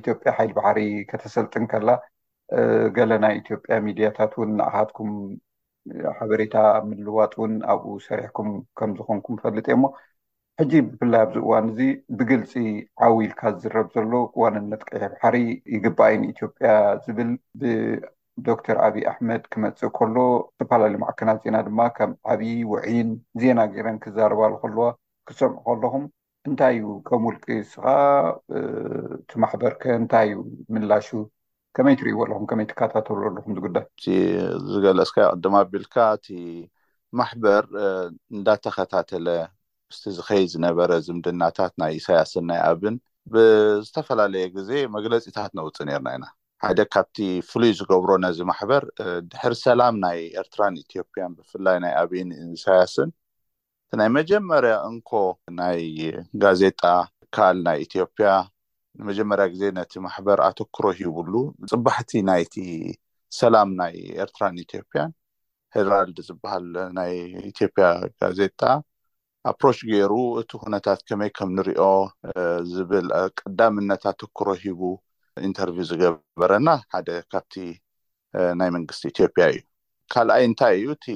[0.00, 0.80] ኢትዮጵያ ሓይሊ ባሕሪ
[1.12, 1.88] ከተሰልጥን ከላ
[2.98, 5.10] ገለ ናይ ኢትዮጵያ ሚድያታት ውን ንኣኻትኩም
[6.18, 9.84] ሓበሬታ ኣብ ምልዋጥ እውን ኣብኡ ሰሪሕኩም ከምዝኮንኩም ፈልጥ እዮ እሞ
[10.60, 11.78] ሕጂ ብፍላይ ኣብዚ እዋን እዚ
[12.18, 12.52] ብግልፂ
[13.06, 15.36] ዓዊልካ ዝዝረብ ዘሎ እዋነ ነጥቀብ ሓሪ
[15.74, 16.68] ይግባይ ንኢትዮጵያ
[17.04, 17.30] ዝብል
[18.44, 20.16] ብዶክተር ዓብይ ኣሕመድ ክመፅእ ከሎ
[20.58, 23.10] ዝተፈላለዩ ማዕከናት ዜና ድማ ከም ዓብይ ውዒን
[23.42, 24.82] ዜና ገይረን ክዛረባሉ ከልዋ
[25.28, 26.04] ክሰምዑ ከለኩም
[26.48, 27.84] እንታይ እዩ ከም ውልቂ ስኻ
[29.30, 30.38] ቲማሕበርከ እንታይ እዩ
[30.74, 31.06] ምላሹ
[31.76, 33.86] ከመይ እትርእዎ ኣለኹም ከመይ ትካታተሉ ኣለኩም ጉዳይ
[34.72, 36.26] ዝገለስካ ቅድማ ኣቢልካ እቲ
[37.18, 37.64] ማሕበር
[38.36, 39.26] እንዳተከታተለ
[39.88, 42.96] ምስቲ ዝከይድ ዝነበረ ዝምድናታት ናይ እሳያስን ናይ ኣብን
[43.34, 46.26] ብዝተፈላለየ ግዜ መግለፂታት ነውፅ ነርና ኢና
[46.64, 47.16] ሓደ ካብቲ
[47.50, 48.84] ፍሉይ ዝገብሮ ነዚ ማሕበር
[49.30, 53.10] ድሕሪ ሰላም ናይ ኤርትራን ኢትዮጵያን ብፍላይ ናይ ኣብይን እሳያስን
[53.94, 55.10] እናይ መጀመርያ እንኮ
[55.60, 55.82] ናይ
[56.44, 56.82] ጋዜጣ
[57.36, 58.28] ካል ናይ ኢትዮጵያ
[58.98, 61.34] ንመጀመርያ ግዜ ነቲ ማሕበር ኣተክሮ ሂብሉ
[61.72, 62.54] ፅባሕቲ ናይቲ
[63.40, 65.10] ሰላም ናይ ኤርትራን ኢትዮጵያን
[65.76, 66.66] ሄራልድ ዝበሃል
[66.98, 67.12] ናይ
[67.52, 67.86] ኢትዮጵያ
[68.20, 68.60] ጋዜጣ
[69.50, 71.86] ኣፕሮች ገይሩ እቲ ኩነታት ከመይ ከም ንሪኦ
[72.74, 73.08] ዝብል
[73.40, 74.80] ቀዳምነት ኣተክሮ ሂቡ
[75.48, 77.54] ኢንተርቪው ዝገበረና ሓደ ካብቲ
[78.60, 79.60] ናይ መንግስቲ ኢትዮጵያ እዩ
[80.12, 81.06] ካልኣይ እንታይ እዩ እቲ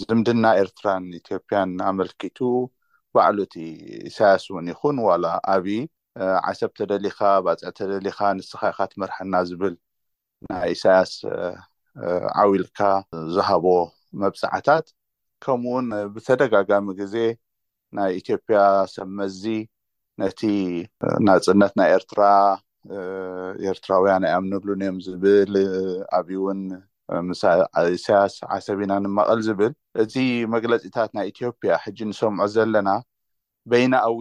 [0.00, 2.38] ዝምድና ኤርትራን ኢትዮጵያን ኣመልኪቱ
[3.16, 3.56] ባዕሉ እቲ
[4.10, 5.76] እሳያስ ውን ይኹን ዋላ ኣብዪ
[6.50, 9.74] ዓሰብ ተደሊካ ባፅዕ ተደሊካ ንስካይካ ትመርሐና ዝብል
[10.50, 11.12] ናይ እሳያስ
[12.42, 12.78] ዓዊልካ
[13.34, 13.66] ዝሃቦ
[14.22, 14.86] መብፃዕታት
[15.44, 17.14] ከምኡውን ብተደጋጋሚ ግዜ
[17.98, 18.58] ናይ ኢትዮጵያ
[18.96, 19.42] ሰመዚ
[20.22, 20.40] ነቲ
[21.26, 22.22] ናፅነት ናይ ኤርትራ
[23.70, 25.54] ኤርትራውያን ያም ንብሉንእዮም ዝብል
[26.18, 26.60] ኣብይ ውን
[27.96, 30.14] እሳያስ ዓሰብ ኢና ንመቐል ዝብል እዚ
[30.54, 32.88] መግለፂታት ናይ ኢትዮጵያ ሕጂ ንሰምዖ ዘለና
[33.70, 34.18] በይና ኣብ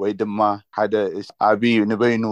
[0.00, 0.38] ወይ ድማ
[0.76, 0.94] ሓደ
[1.50, 2.24] ኣብዩ ንበይኑ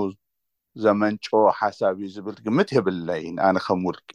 [0.85, 1.27] ዘመንጮ
[1.61, 4.11] ሓሳብ እዩ ዝብል ግምት የብልለይ ንኣነ ከም ውልቂ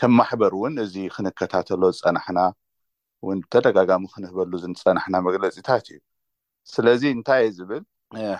[0.00, 2.38] ከም ማሕበር እውን እዚ ክንከታተሎ ዝፀናሕና
[3.26, 5.98] ወን ብተደጋጋሚ ክንህበሉ እንፀናሕና መግለፂታት እዩ
[6.74, 7.84] ስለዚ እንታይእ ዝብል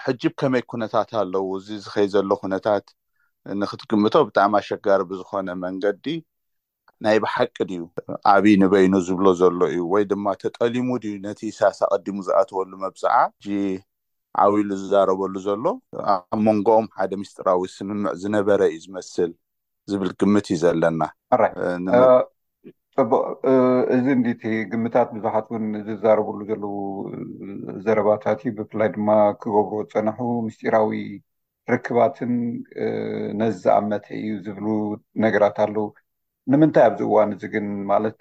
[0.05, 2.87] ሕጅብ ከመይ ኩነታት ኣለው እዚ ዝከይ ዘሎ ኩነታት
[3.61, 6.07] ንክትግምቶ ብጣዕሚ ኣሸጋሪ ብዝኮነ መንገዲ
[7.05, 7.83] ናይ ብሓቂ ድዩ
[8.33, 13.17] ዓብይ ንበይኑ ዝብሎ ዘሎ እዩ ወይ ድማ ተጠሊሙ ድዩ ነቲ ሳስ ቀዲሙ ዝኣተወሉ መብዛዓ
[13.55, 13.61] እ
[14.43, 15.65] ዓብኢሉ ዝዛረበሉ ዘሎ
[16.13, 19.31] ኣብ መንጎኦም ሓደ ምስጢራዊ ስምምዕ ዝነበረ እዩ ዝመስል
[19.91, 21.13] ዝብል ግምት እዩ ዘለናቅ
[23.95, 26.75] እዚ ንቲ ግምታት ብዙሓት እውን ዝዛረብሉ ዘለው
[27.85, 29.09] ዘረባታት ዩ ብፍላይ ድማ
[29.43, 31.01] ክገብሮ ፀንሑ ምስጢራዊ
[31.73, 32.35] ርክባትን
[33.41, 34.67] ነዝኣመተ እዩ ዝብሉ
[35.25, 35.85] ነገራት ኣለዉ
[36.51, 38.17] ንምንታይ ኣብዚ እዋን እዚ ግን ማለት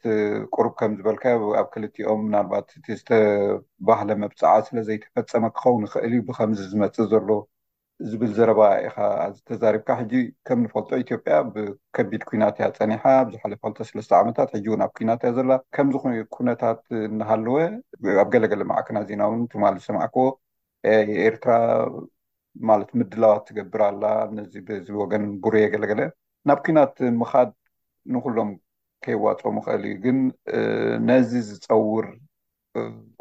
[0.55, 1.23] ቁሩብ ከምዝበልካ
[1.59, 7.29] ኣብ ክልትኦም ናልባት እቲ ዝተባህለ መብፃዓ ስለዘይተፈፀመ ክኸውን ክእል እዩ ብከምዚ ዝመፅ ዘሎ
[8.09, 8.87] ዝብል ዘረባ ኢ
[9.23, 10.13] ኣተዛሪብካ ሕጂ
[10.47, 16.05] ከምንፈልጦ ኢትዮጵያ ብከቢድ ኩናት እያ ፀኒሓ ብዝሓለፈ 2ተሰለስተ ዓመታት ሕጂእው ኣብ ኩናት እያ ዘላ ከምዚኮ
[16.37, 17.57] ኩነታት እናሃለወ
[18.23, 20.19] ኣብ ገለገለ መዕክና ዜና እውን ማ ሰማዕክቦ
[21.13, 21.53] የኤርትራ
[22.71, 24.03] ማለት ምድላዋት ትገብር ኣላ
[24.37, 24.53] ነዚ
[25.03, 26.01] ወገን ጉሩየገለገለ
[26.49, 27.51] ናብ ኩናት ምካድ
[28.15, 28.51] ንኩሎም
[29.05, 30.17] ከይዋፅኦም ክእል እዩ ግን
[31.09, 32.05] ነዚ ዝፀውር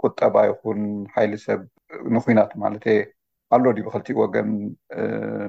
[0.02, 0.80] ቁጠባ ይኹን
[1.14, 1.60] ሓይል ሰብ
[2.16, 2.84] ንኩናት ማለት
[3.54, 4.50] ኣሎ ድዩ ብክልቲኡ ወገን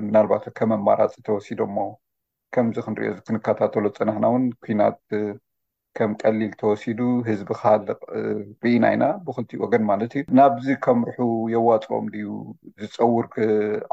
[0.05, 1.77] ምናልባቶ ከም ኣማራፂ ተወሲዶሞ
[2.53, 4.97] ከምዚ ክንሪኦ ክንከታተሎ ፅናሕና ውን ኩናት
[5.97, 7.99] ከም ቀሊል ተወሲዱ ህዝቢ ከልቅ
[8.65, 11.19] ርኢና ኢና ብክልቲኡ ወገን ማለት እዩ ናብዚ ከምርሑ
[11.53, 12.27] የዋፅኦም ድዩ
[12.83, 13.25] ዝፀውር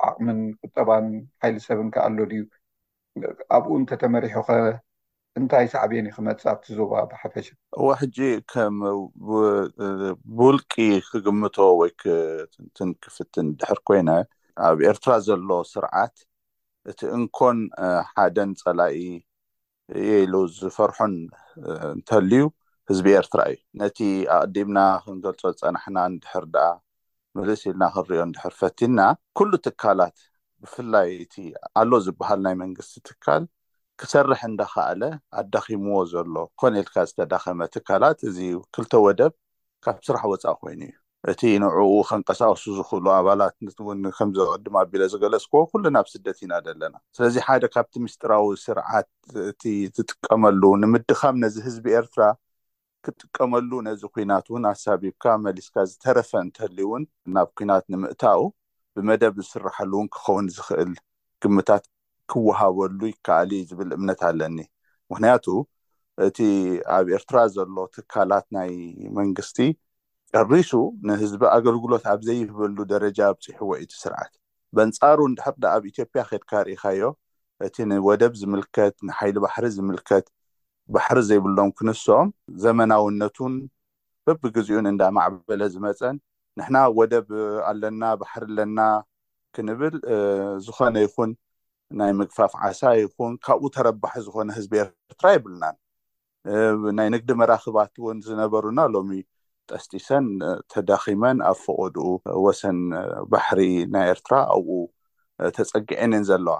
[0.08, 1.06] ዓቅምን ቁጠባን
[1.42, 2.42] ሓይል ሰብንከ ኣሎ ድዩ
[3.56, 4.48] ኣብኡ እንተተመሪሑ ኸ
[5.38, 7.46] እንታይ ሳዕብየኒ ክመፅ ኣብቲ ዞባ ብሓፈሽ
[7.78, 8.16] እዋ ሕጂ
[8.76, 8.80] ም
[10.36, 10.72] ብውልቂ
[11.08, 11.90] ክግምቶ ወይ
[12.54, 14.10] ትንትን ክፍትን ድሕር ኮይነ
[14.68, 16.16] ኣብ ኤርትራ ዘሎ ስርዓት
[16.90, 17.58] እቲ እንኮን
[18.12, 18.98] ሓደን ፀላኢ
[20.08, 21.14] የኢሉ ዝፈርሖን
[21.96, 22.40] እንተልዩ
[22.90, 23.98] ህዝቢ ኤርትራ እዩ ነቲ
[24.38, 26.66] ኣቅዲምና ክንገልፆ ፀናሕና ንድሕር ድኣ
[27.38, 28.98] ምልስ ኢልና ክንሪኦ ድሕር ፈቲና
[29.38, 30.16] ኩሉ ትካላት
[30.62, 31.34] ብፍላይ እቲ
[31.80, 33.42] ኣሎ ዝበሃል ናይ መንግስቲ ትካል
[34.00, 35.02] ክሰርሕ እንዳካኣለ
[35.40, 38.38] ኣዳኺምዎ ዘሎ ኮነኤልካ ዝተዳኸመ ትካላት እዚ
[38.74, 39.32] ክልተ ወደብ
[39.84, 40.94] ካብ ስራሕ ወፃእ ኮይኑ እዩ
[41.30, 43.54] እቲ ንዕኡ ከንቀሳቀሱ ዝክእሉ ኣባላት
[44.02, 49.10] ን ከምዘቅድማ ኣቢሎ ዝገለዝክዎ ኩሉ ናብ ስደት ኢና ዘለና ስለዚ ሓደ ካብቲ ምስጢራዊ ስርዓት
[49.50, 49.62] እቲ
[49.96, 52.22] ትጥቀመሉ ንምድኻም ነዚ ህዝቢ ኤርትራ
[53.06, 57.02] ክጥቀመሉ ነዚ ኩናት እውን ኣሳቢብካ መሊስካ ዝተረፈ እንተልውን
[57.34, 58.40] ናብ ኩናት ንምእታኡ
[58.96, 60.92] ብመደብ ዝስራሐሉ እውን ክኸውን ዝኽእል
[61.42, 61.84] ግምታት
[62.32, 64.58] ክወሃበሉ ይከኣሊ ዝብል እምነት ኣለኒ
[65.10, 65.44] ምክንያቱ
[66.26, 66.38] እቲ
[66.96, 68.70] ኣብ ኤርትራ ዘሎ ትካላት ናይ
[69.18, 69.58] መንግስቲ
[70.40, 70.72] ኣሪሱ
[71.08, 74.32] ንህዝቢ ኣገልግሎት ኣብ ዘይህበሉ ደረጃ ብፅሕዎ ኢቲ ስርዓት
[74.76, 77.08] በንፃሩ ዳሕቅዳ ኣብ ኢትዮጵያ ከድካ ርኢካዮ
[77.66, 80.26] እቲ ንወደብ ዝምልከት ንሓይሊ ባሕሪ ዝምልከት
[80.94, 82.28] ባሕሪ ዘይብሎም ክንስም
[82.64, 83.54] ዘመናውነቱን
[84.26, 86.16] በቢግዚኡን እንዳማዕበለ ዝመፀን
[86.58, 87.28] ንሕና ወደብ
[87.70, 88.80] ኣለና ባሕሪ ኣለና
[89.54, 89.94] ክንብል
[90.66, 91.30] ዝኾነ ይኩን
[91.98, 95.76] ናይ ምግፋፍ ዓሳ ይኹን ካብኡ ተረባሒ ዝኮነ ህዝቢ ኤርትራ ይብልናን
[96.98, 99.12] ናይ ንግዲ መራክባት እውን ዝነበሩና ሎሚ
[99.72, 100.26] ጠስጢሰን
[100.72, 102.04] ተዳኺመን ኣብ ፍቀድኡ
[102.46, 102.78] ወሰን
[103.32, 103.60] ባሕሪ
[103.94, 104.70] ናይ ኤርትራ ኣብኡ
[105.56, 106.56] ተፀጊዐን እየን ዘለዋ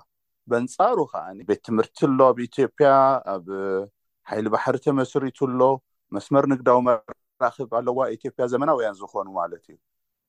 [0.50, 2.88] በንፃሩ ከዓ ቤት ትምህርቲ ኣሎ ኣብ ኢትዮጵያ
[3.36, 3.46] ኣብ
[4.30, 5.60] ሓይሊ ባሕሪ ተመስሪቱ ኣሎ
[6.16, 9.76] መስመር ንግዳዊ መራክብ ኣለዋ ኢትዮጵያ ዘመናዊያን ዝኾኑ ማለት እዩ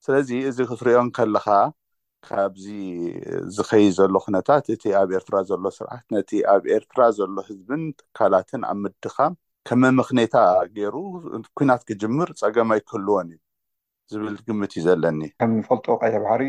[0.06, 1.48] ስለዚ እዚ ክትሪኦን ከለካ
[2.28, 2.64] ካብዚ
[3.56, 8.78] ዝከይ ዘሎ ኩነታት እቲ ኣብ ኤርትራ ዘሎ ስርዓት ነቲ ኣብ ኤርትራ ዘሎ ህዝብን ጥካላትን ኣብ
[8.82, 9.32] ምድኻም
[9.68, 10.34] ከምምክኔታ
[10.76, 10.94] ገይሩ
[11.58, 13.38] ኩናት ክጅምር ፀገም ኣይክህልዎን እዩ
[14.12, 16.42] ዝብል ግምት እዩ ዘለኒ ከም ፈልጦ ቀይ ባህሪ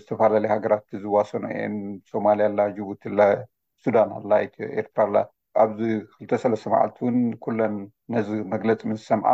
[0.00, 1.76] ዝተፈላለዩ ሃገራት ዝዋሰኑ እየን
[2.12, 3.22] ሶማልያ ላ ጅቡቲ ላ
[3.84, 4.48] ሱዳን ኣላ ይ
[4.80, 5.16] ኤርትራ ኣላ
[5.62, 5.80] ኣብዚ
[6.20, 7.74] 2ልተሰለስተ መዓልቲ እውን ኩለን
[8.14, 9.30] ነዚ መግለፂ ምስ ሰምዓ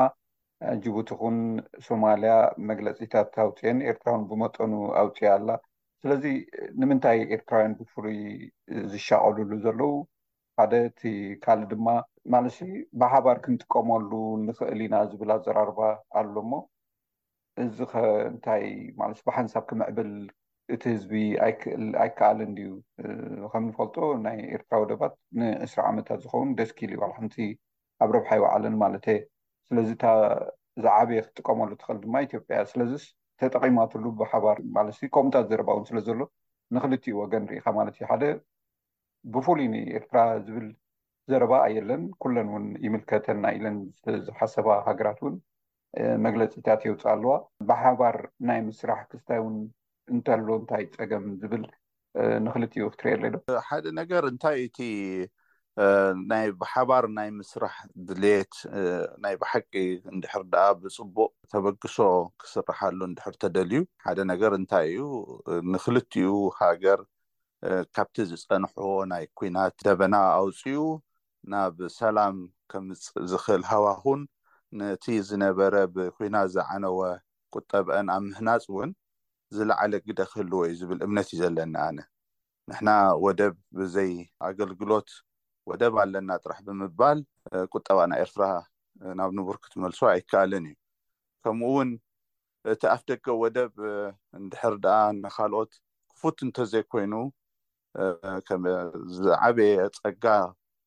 [0.84, 1.36] ጅቡቲኩን
[1.86, 2.32] ሶማልያ
[2.70, 5.48] መግለፂታት ኣውፅዮን ኤርትራውን ብመጠኑ ኣውፅአ ኣላ
[6.04, 6.24] ስለዚ
[6.80, 8.18] ንምንታይ ኤርትራውያን ብፍሩይ
[8.92, 9.92] ዝሻቀልሉ ዘለው
[10.60, 11.00] ሓደ እቲ
[11.44, 11.88] ካሊእ ድማ
[12.34, 12.58] ማለሲ
[13.00, 14.12] ብሓባር ክንጥቀመሉ
[14.46, 15.80] ንኽእል ኢና ዝብል ኣዘራርባ
[16.20, 16.54] ኣሎ ሞ
[17.64, 18.66] እዚ ከንታይ
[19.00, 20.10] ማለ ብሓንሳብ ክምዕብል
[20.74, 21.12] እቲ ህዝቢ
[21.84, 22.70] ልኣይከኣልን ድዩ
[23.52, 23.96] ከምዝፈልጦ
[24.26, 27.36] ናይ ኤርትራ ወደባት ንእስሪ ዓመታት ዝኮውን ደስኪል እዩዋልክንቲ
[28.04, 29.18] ኣብ ረብሓ ይባዕለን ማለትየ
[29.70, 30.06] ስለዚ እታ
[30.84, 32.92] ዝዓበየ ክጥቀመሉ ትኽእል ድማ ኢትዮጵያ ስለዚ
[33.40, 36.18] ተጠቂማትሉ ብሓባር ማለት ከምታት ዘረባ እውን ስለዘሎ
[36.74, 38.24] ንክልትኡ ወገን ርኢካ ማለት እዩ ሓደ
[39.32, 40.66] ብፍሉይ ንኤርትራ ዝብል
[41.30, 43.76] ዘረባ ኣየለን ኩለን እውን ይምልከተን ኢለን
[44.26, 45.36] ዝሓሰባ ሃገራት እውን
[46.26, 47.32] መግለፂታት የውፅእ ኣለዋ
[47.68, 48.16] ብሓባር
[48.50, 49.56] ናይ ምስራሕ ክስታይ እውን
[50.14, 51.64] እንታሎ እንታይ ፀገም ዝብል
[52.46, 54.78] ንክልትኡ ክትርእየኣለ ዶ ሓደ ነገር እንታይ እቲ
[56.30, 57.74] ናይ ብሓባር ናይ ምስራሕ
[58.06, 58.52] ድልት
[59.24, 59.70] ናይ ብሓቂ
[60.14, 61.96] እንድሕር ደኣ ብፅቡቅ ተበግሶ
[62.42, 65.04] ክስራሓሉ እንድሕር ተደልዩ ሓደ ነገር እንታይ እዩ
[65.74, 67.00] ንክልትኡ ሃገር
[67.96, 70.84] ካብቲ ዝፀንሕዎ ናይ ኩናት ደበና ኣውፅኡ
[71.54, 72.36] ናብ ሰላም
[72.72, 74.20] ከምዝክእል ሃዋኩን
[74.80, 77.00] ነቲ ዝነበረ ብኩና ዝዓነወ
[77.54, 78.90] ቁጠብአን ኣብ ምህናፅ እውን
[79.56, 81.98] ዝለዓለ ግደ ክህልዎ ዩ ዝብል እምነት እዩ ዘለኒ ኣነ
[82.70, 82.90] ንሕና
[83.24, 84.12] ወደብ ብዘይ
[84.48, 85.10] ኣገልግሎት
[85.68, 87.18] ወደብ ኣለና ጥራሕ ብምባል
[87.74, 88.44] ቁጠባ ናይ ኤርትራ
[89.18, 90.76] ናብ ንቡር ክትመልሶ ኣይከኣልን እዩ
[91.44, 91.90] ከምኡ ውን
[92.72, 93.74] እቲ ኣፍ ደገ ወደብ
[94.38, 95.72] እንድሕር ደኣ እናካልኦት
[96.12, 97.14] ክፉት እንተዘይኮይኑ
[99.18, 100.24] ዝዓበየ ፀጋ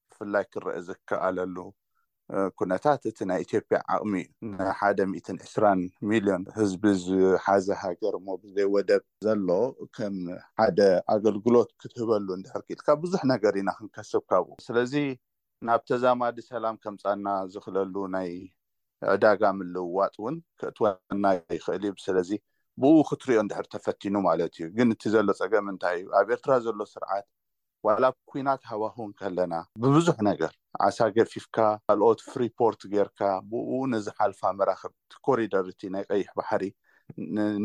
[0.10, 1.56] ብፍላይ ክረአ ዝከኣለሉ
[2.60, 9.48] ኩነታት እቲ ናይ ኢትዮጵያ ዓቅሚእዩ ንሓደ2 ሚሊዮን ህዝቢ ዝሓዘ ሃገር ሞ ብዘይወደብ ዘሎ
[9.98, 10.16] ከም
[10.62, 10.80] ሓደ
[11.16, 14.96] ኣገልግሎት ክትህበሉ እንድሕር ክኢልካ ብዙሕ ነገር ኢና ክንከስብካብ ስለዚ
[15.70, 18.32] ናብ ተዛማዲ ሰላም ከምፃና ዝክለሉ ናይ
[19.14, 21.26] ዕዳጋ ምልውዋጥ እውን ከእትወና
[21.58, 22.32] ይኽእል እዩ ስለዚ
[22.84, 26.80] ብኡ ክትሪኦ ንድሕር ተፈቲኑ ማለት እዩ ግን እቲ ዘሎ ፀገም እንታይ እዩ ኣብ ኤርትራ ዘሎ
[26.94, 27.26] ስርዓት
[27.88, 30.52] ዋላ ኩናት ሃዋህውን ከለና ብብዙሕ ነገር
[30.86, 31.56] ዓሳ ገፊፍካ
[31.88, 33.20] ካልኦት ፍሪ ፖርት ጌርካ
[33.52, 36.64] ብኡ ነዝሓልፋ መራክብቲ ኮሪደር እቲ ናይ ቀይሕ ባሕሪ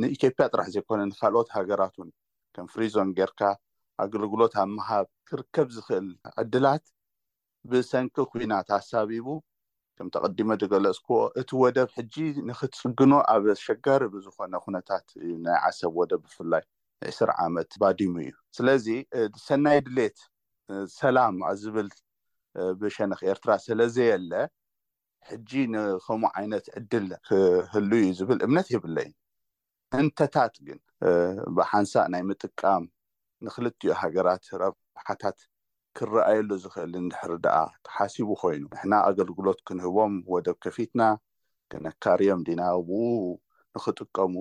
[0.02, 2.11] ንኢትዮጵያ ጥራሕ ዘይኮነ ንካልኦት ሃገራት ውን
[2.57, 3.40] ከም ፍሪዞን ጌርካ
[4.04, 6.09] ኣገልግሎት ኣብ ምሃብ ክርከብ ዝክእል
[6.42, 6.85] ዕድላት
[7.70, 9.28] ብሰንኪ ኩናት ኣሳቢቡ
[9.98, 12.14] ከም ተቀዲሞ ተገለፅክዎ እቲ ወደብ ሕጂ
[12.48, 16.64] ንክትፅግኖ ኣብ ሸጋሪ ብዝኮነ ኩነታት እዩ ናይ ዓሰብ ወደብ ብፍላይ
[17.07, 18.87] 2ስር ዓመት ባዲሙ እዩ ስለዚ
[19.47, 20.19] ሰናይ ድሌት
[21.01, 21.89] ሰላም ኣብ ዝብል
[22.81, 24.33] ብሸነክ ኤርትራ ስለዘየለ
[25.31, 29.13] ሕጂ ንከምኡ ዓይነት ዕድል ክህሉ እዩ ዝብል እምነት የብለ እዩ
[30.01, 30.79] እንተታት ግን
[31.59, 32.85] ብሓንሳእ ናይ ምጥቃም
[33.47, 35.39] ንክልትዮ ሃገራት ረብሓታት
[35.99, 37.57] ክረኣየሉ ዝክእል እንድሕር ደኣ
[37.87, 41.01] ተሓሲቡ ኮይኑ ንሕና ኣገልግሎት ክንህቦም ወደብ ከፊትና
[41.73, 43.01] ክነካርዮም ዲና ብኡ
[43.77, 44.35] ንክጥቀሙ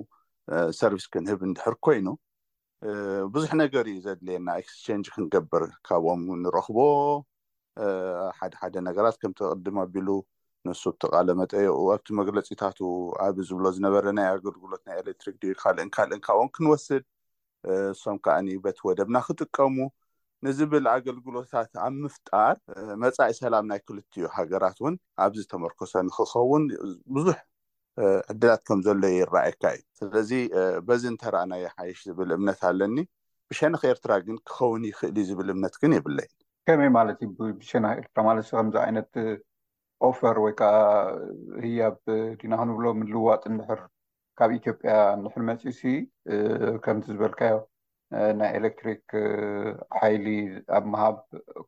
[0.79, 2.05] ሰርቪስ ክንህብ እንድሕር ኮይኑ
[3.33, 6.77] ብዙሕ ነገር እዩ ዘድልየና ኤክስቸንጅ ክንገብር ካብኦም ንረክቦ
[8.39, 10.07] ሓደ ሓደ ነገራት ከም ተቅድም ኣቢሉ
[10.67, 12.77] ንሱ ብቲ ቃለ መጠይቁ ኣብቲ መግለፂታት
[13.25, 17.03] ኣብ ዝብሎ ዝነበረ ናይ ኣገልግሎት ናይ ኤሌትሪክ ድ ካልእን ካልእን ካብኦም ክንወስድ
[17.89, 19.77] ንሶም ከዓኒ በቲ ወደብና ክጥቀሙ
[20.47, 22.55] ንዝብል ኣገልግሎታት ኣብ ምፍጣር
[23.03, 27.37] መፃኢ ሰላም ናይ ክልትዮ ሃገራት ውን ኣብዚ ተመርኮሶ ንክከውንብዙሕ
[28.31, 30.31] ዕድላት ከምዘሎ ይረኣየካ እዩ ስለዚ
[30.87, 32.97] በዚ እንተረኣናይ ሓይሽ ዝብል እምነት ኣለኒ
[33.49, 36.29] ብሸንክ ኤርትራ ግን ክኸውን ይኽእልዩ ዝብል እምነት ግን የብለይ
[36.67, 39.11] ከመይ ማለት እዩ ብሸነክ ኤርትራ ማለት ከምዚ ዓይነት
[40.09, 40.73] ኦፈር ወይከዓ
[41.63, 41.95] ህያብ
[42.41, 43.81] ዲናክንብሎ ምልውዋጥ እንድሕር
[44.39, 45.81] ካብ ኢትዮጵያ ድሕር መፅሲ
[46.85, 47.55] ከምቲ ዝበልካዮ
[48.39, 49.03] ናይ ኤሌክትሪክ
[49.99, 50.25] ሓይሊ
[50.77, 51.17] ኣብ ምሃብ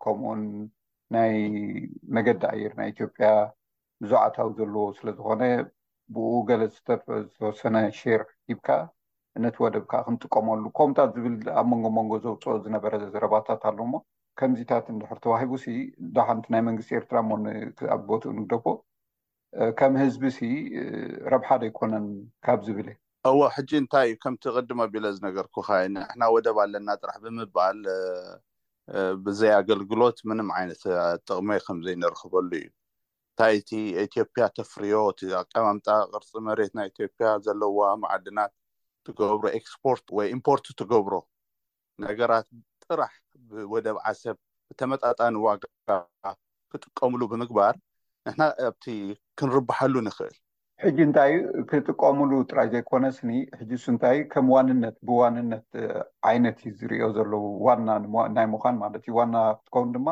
[0.03, 0.43] ከምኡን
[1.15, 1.33] ናይ
[2.17, 3.29] መገዲ ኣየር ናይ ኢትዮጵያ
[4.03, 5.41] ብዙዕታዊ ዘለዎ ስለዝኮነ
[6.15, 8.67] ብኡ ገለ ዝተወሰነ ሼር ሂብካ
[9.43, 13.93] ነቲ ወደብ ካ ክንጥቀመሉ ከምታ ብ ዝብል ኣብ መንጎመንጎ ዘውፅኦ ዝነበረ ዝረባታት ኣሎሞ
[14.39, 15.51] ከምዚታት እንድሕር ተዋሂቡ
[16.15, 17.37] ዳብሓንቲ ናይ መንግስት ኤርትራ ሞ
[18.09, 18.65] ቦትኡ ንግደኮ
[19.79, 20.39] ከም ህዝቢ ሲ
[21.33, 22.07] ረብሓደ ኣይኮነን
[22.47, 22.89] ካብ ዝብለ
[23.29, 27.79] እዎ ሕጂ እንታይእ ከምቲ ቅድመ ቢለ ዝነገርኩ ከ ንሕና ወደብ ኣለና ጥራሕ ብምባል
[29.25, 30.83] ብዘይ ኣገልግሎት ምንም ዓይነት
[31.29, 32.67] ጥቅመ ከምዘይንርክበሉ እዩ
[33.39, 33.69] እታይ እቲ
[34.05, 38.51] ኢትዮጵያ ተፍርዮ እቲ ኣቀማምጣ ቅርፂ መሬት ናይ ኢትዮጵያ ዘለዋ መዓድናት
[39.07, 41.13] ትገብሮ ኤክስፖርት ወይ ኢምፖርት ትገብሮ
[42.05, 42.47] ነገራት
[42.85, 43.11] ጥራሕ
[43.69, 44.37] ብወደብ ዓሰብ
[44.71, 45.63] ብተመጣጣን ዋጋ
[46.73, 47.73] ክጥቀምሉ ብምግባር
[48.29, 48.85] ንሕና ኣብቲ
[49.41, 50.35] ክንርብሓሉ ንኽእል
[50.83, 51.39] ሕጂ እንታይዩ
[51.71, 55.67] ክጥቀምሉ ጥራይ ዘይኮነስኒ ሕጂ ሱ እንታ ከም ዋነት ብዋንነት
[56.31, 57.87] ዓይነት ዩ ዝርኦ ዘለው ዋና
[58.35, 60.07] ናይ ምኳን ማለት እዩ ዋና ክትከውን ድማ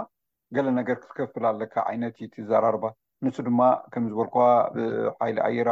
[0.57, 2.85] ገለ ነገር ክትከፍል ኣለካ ዓይነት እዩ ትዘራርባ
[3.25, 3.59] ንሱ ድማ
[3.93, 4.37] ከም ዝበል ከ
[4.73, 5.69] ብሓይሊ ኣየራ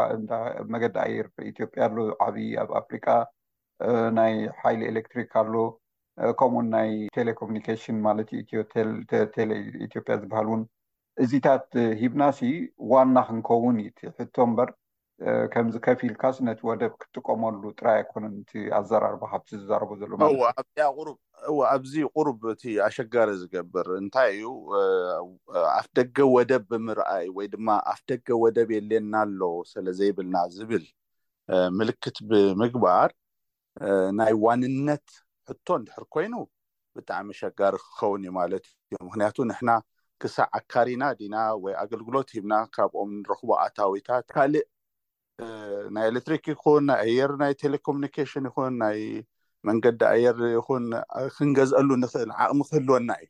[0.74, 3.06] መገዲ ኣየር ኢትዮጵያ ኣሉ ዓብይ ኣብ ኣፍሪቃ
[4.18, 5.54] ናይ ሓይሊ ኤሌክትሪክ ኣሉ
[6.40, 8.40] ከምኡኡን ናይ ቴሌኮሚኒኬሽን ማለት ዩ
[8.76, 10.64] ቴኢትዮጵያ ዝበሃል እውን
[11.26, 11.68] እዚታት
[12.02, 12.40] ሂብናስ
[12.94, 13.78] ዋና ክንከውን
[14.08, 14.70] ዩሕቶ ምበር
[15.52, 22.64] ከምዚ ከፍ ኢልካስ ነቲ ወደብ ክትጥቀመሉ ጥራይ ኣይኮነን ቲ ኣዘራርባ ካብቲ ዝዛረቦ ዘሎማለትኣብዚ ቁሩብ እቲ
[22.88, 24.48] ኣሸጋሪ ዝገብር እንታይ እዩ
[25.78, 29.40] ኣፍ ደገ ወደብ ብምርኣይ ወይ ድማ ኣፍ ደገ ወደብ የልየና ኣሎ
[29.72, 30.86] ስለ ዘይብልና ዝብል
[31.78, 33.10] ምልክት ብምግባር
[34.20, 35.08] ናይ ዋንነት
[35.52, 36.36] ሕቶ ንድሕር ኮይኑ
[36.98, 39.72] ብጣዕሚ ሸጋሪ ክኸውን እዩ ማለት እዩ ምክንያቱ ንሕና
[40.22, 44.54] ክሳ ዓካሪና ዲና ወይ ኣገልግሎት ሂብና ካብኦም ንረክቦ ኣታዊታት ካእ
[45.96, 49.00] ናይ ኤሌትሪክ ይኹን ናይ ኣየር ናይ ቴሌኮሚኒኬሽን ይኹን ናይ
[49.68, 50.84] መንገዲ ኣየር ይኹን
[51.38, 53.30] ክንገዝአሉ ንክእል ዓቅሚ ክህልወና እዩ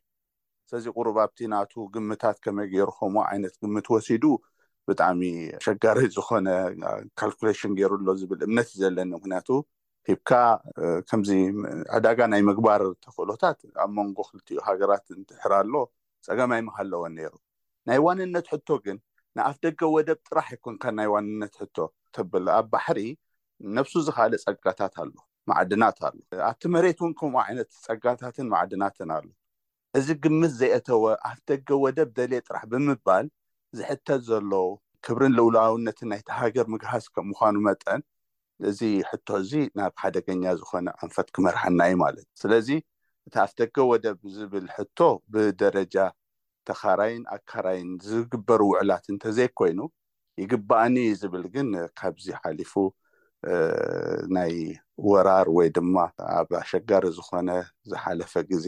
[0.70, 4.24] ስለዚ ቅሩብ ኣብቲ ናቱ ግምታት ከመይ ገይሩ ከምዎ ዓይነት ግምት ወሲዱ
[4.88, 5.22] ብጣዕሚ
[5.66, 6.46] ሸጋሪ ዝኮነ
[7.20, 9.48] ካልኩሌሽን ገይሩኣሎ ዝብል እምነት ዘለኒ ምክንያቱ
[10.08, 10.30] ሂብካ
[11.08, 11.30] ከምዚ
[11.96, 15.74] ዕዳጋ ናይ ምግባር ተክእሎታት ኣብ መንጎ ክልዮ ሃገራት እንትሕር ኣሎ
[16.28, 17.32] ፀገማይ መሃለዎን ነይሩ
[17.88, 18.98] ናይ ዋንነት ሕቶ ግን
[19.36, 21.76] ንኣፍ ደገ ወደብ ጥራሕ ይኮንካ ናይ ዋንነት ሕቶ
[22.14, 23.00] ተብ ኣብ ባሕሪ
[23.76, 25.10] ነብሱ ዝካኣለ ፀጋታት ኣሎ
[25.50, 26.14] ማዓድናት ኣሎ
[26.48, 29.26] ኣብቲ መሬት እውን ከምኡ ዓይነት ፀጋታትን ማዓድናትን ኣሎ
[29.98, 33.26] እዚ ግምት ዘይእተወ ኣፍ ደገ ወደብ ደል ጥራሕ ብምባል
[33.78, 34.50] ዝሕተት ዘሎ
[35.06, 38.00] ክብርን ልውላውነትን ናይተሃገር ምግሃስ ከም ምኳኑ መጠን
[38.68, 38.80] እዚ
[39.10, 42.68] ሕቶ እዚ ናብ ሓደገኛ ዝኮነ ኣንፈት ክመርሐና እዩ ማለት እዩ ስለዚ
[43.26, 44.98] እቲ ኣፍ ደገ ወደብ ዝብል ሕቶ
[45.32, 45.94] ብደረጃ
[46.68, 49.78] ተካራይን ኣካራይን ዝግበሩ ውዕላት እንተዘይ ኮይኑ
[50.42, 52.72] ይግባኣኒ እዩ ዝብል ግን ካብዚ ሓሊፉ
[54.36, 54.54] ናይ
[55.10, 55.96] ወራር ወይ ድማ
[56.36, 57.50] ኣብ ኣሸጋሪ ዝኮነ
[57.90, 58.66] ዝሓለፈ ግዜ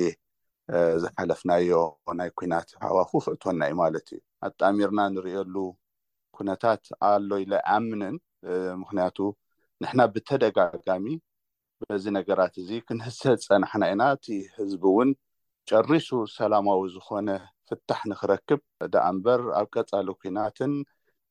[1.03, 1.71] ዝሓለፍናዮ
[2.21, 5.55] ናይ ኩናት ሃዋፉ ክእቶና እዩ ማለት እዩ ኣጣሚርና ንሪየሉ
[6.39, 8.17] ኩነታት ኣሎ ኢለኣምንን
[8.83, 9.19] ምክንያቱ
[9.83, 11.05] ንሕና ብተደጋጋሚ
[11.89, 14.27] በዚ ነገራት እዚ ክንህሰ ፀናሕና ኢና እቲ
[14.57, 15.11] ህዝቢ እውን
[15.71, 17.29] ጨሪሱ ሰላማዊ ዝኮነ
[17.69, 18.61] ፍታሕ ንክረክብ
[18.93, 20.73] ደኣ እምበር ኣብ ቀፃሊ ኩናትን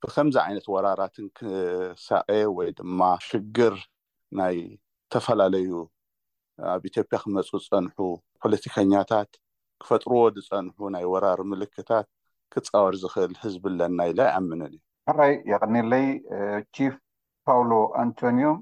[0.02, 2.28] ብከምዚ ዓይነት ወራራትን ክሳቀ
[2.58, 3.76] ወይ ድማ ሽግር
[4.40, 5.70] ናይ ዝተፈላለዩ
[6.74, 7.98] ኣብ ኢትዮጵያ ክመፁ ዝፀንሑ
[8.44, 9.32] ፖለቲከኛታት
[9.82, 12.08] ክፈጥርዎ ዝፀንሑ ናይ ወራር ምልክታት
[12.54, 14.80] ክፃወር ዝክእል ህዝብለና ኢሎ ይኣምንን እዩ
[15.10, 16.06] ካራይ የቀኒለይ
[16.76, 16.96] ቺፍ
[17.48, 17.72] ፓውሎ
[18.04, 18.58] ኣንቶኒዮም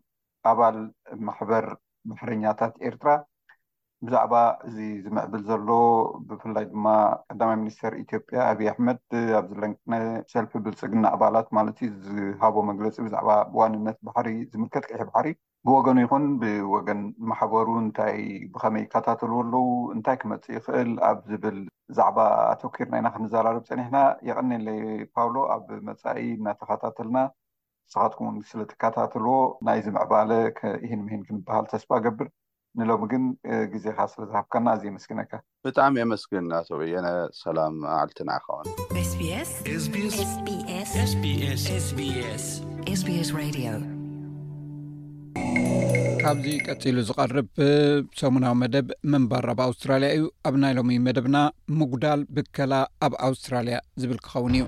[0.52, 0.78] ኣባል
[1.28, 1.66] ማሕበር
[2.10, 3.10] ምሕረኛታት ኤርትራ
[4.06, 4.34] ብዛዕባ
[4.68, 5.68] እዚ ዝምዕብል ዘሎ
[6.30, 6.86] ብፍላይ ድማ
[7.30, 9.00] ቀዳማይ ሚኒስተር ኢትዮጵያ ኣብይ ኣሕመድ
[9.40, 9.94] ኣብ ዝለንቅነ
[10.32, 13.30] ሰልፊ ብልፅግና ኣባላት ማለት ዩ ዝሃቦ መግለፂ ብዛዕባ
[13.60, 15.30] ዋንነት ባሕሪ ዝምልከት ቅሒ ባሕሪ
[15.68, 17.02] ብወገኑ ይኹን ብወገን
[17.32, 18.18] ማሕበሩ እንታይ
[18.54, 19.62] ብኸመይ ካታተልዎ ኣለዉ
[19.96, 21.58] እንታይ ክመፅ ይኽእል ኣብ ዝብል
[21.90, 22.20] ብዛዕባ
[22.54, 23.98] ኣተኪር ናኢና ክንዘራርብ ፀኒሕና
[24.30, 24.82] የቀኒለይ
[25.16, 27.18] ፓውሎ ኣብ መፃኢ እናተካታተልና
[27.88, 29.36] ንስኻትኩምውን ስለቲካታተልዎ
[29.68, 30.30] ናይ ዝምዕባለ
[30.86, 32.30] ይህን ምሂም ክንበሃል ተስፋ ገብር
[32.80, 33.24] ንሎሚ ግን
[33.74, 35.32] ግዜካ ስለዝሃብከና እዚ የመስግነካ
[35.66, 37.06] ብጣዕሚ የመስግን ኣተወየነ
[37.44, 40.08] ሰላም ማዓልትና ኸውንካብዚ
[46.68, 47.48] ቀፂሉ ዝቐርብ
[48.22, 51.38] ሰሙናዊ መደብ መንባር ኣብ ኣውስትራልያ እዩ ኣብ ናይ ሎሚ መደብና
[51.82, 52.74] ምጉዳል ብከላ
[53.08, 54.64] ኣብ ኣውስትራልያ ዝብል ክኸውን እዩ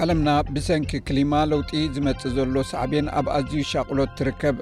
[0.00, 4.56] ዓለምና ብሰንኪ ክሊማ ለውጢ ዝመጽ ዘሎ ሳዕብን ኣብ ኣዝዩ ሻቅሎት ትርከብ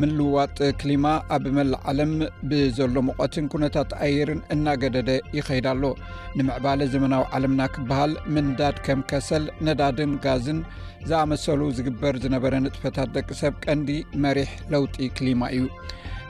[0.00, 1.04] ምልውዋጥ ክሊማ
[1.36, 2.12] ኣብ መላእ ዓለም
[2.50, 5.84] ብዘሎ ምቐትን ኩነታት ኣየርን እናገደደ ይኸይዳ ኣሎ
[6.38, 10.60] ንምዕባለ ዘመናዊ ዓለምና ክበሃል ምንዳድ ከም ከሰል ነዳድን ጋዝን
[11.10, 13.90] ዝኣመሰሉ ዝግበር ዝነበረ ንጥፈታት ደቂ ሰብ ቀንዲ
[14.26, 15.66] መሪሕ ለውጢ ክሊማ እዩ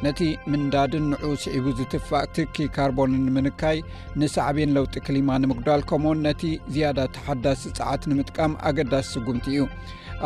[0.05, 0.21] ነቲ
[0.53, 3.79] ምንዳድን ንዑ ስዒቡ ዝትፋእ ትርኪ ካርቦንን ንምንካይ
[4.21, 6.43] ንሳዕብን ለውጢ ክሊማ ንምጉዳል ከም ነቲ
[6.75, 9.63] ዝያዳ ተሓዳሲ ፀዓት ንምጥቃም ኣገዳሲ ስጉምቲ እዩ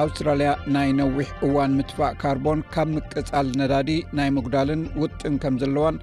[0.02, 5.98] ኣውስትራልያ ናይ ነዊሕ እዋን ምጥፋእ ካርቦን ካብ ምቅፃል ነዳዲ ናይ ምጉዳልን ውጥን ከም ዘለዋን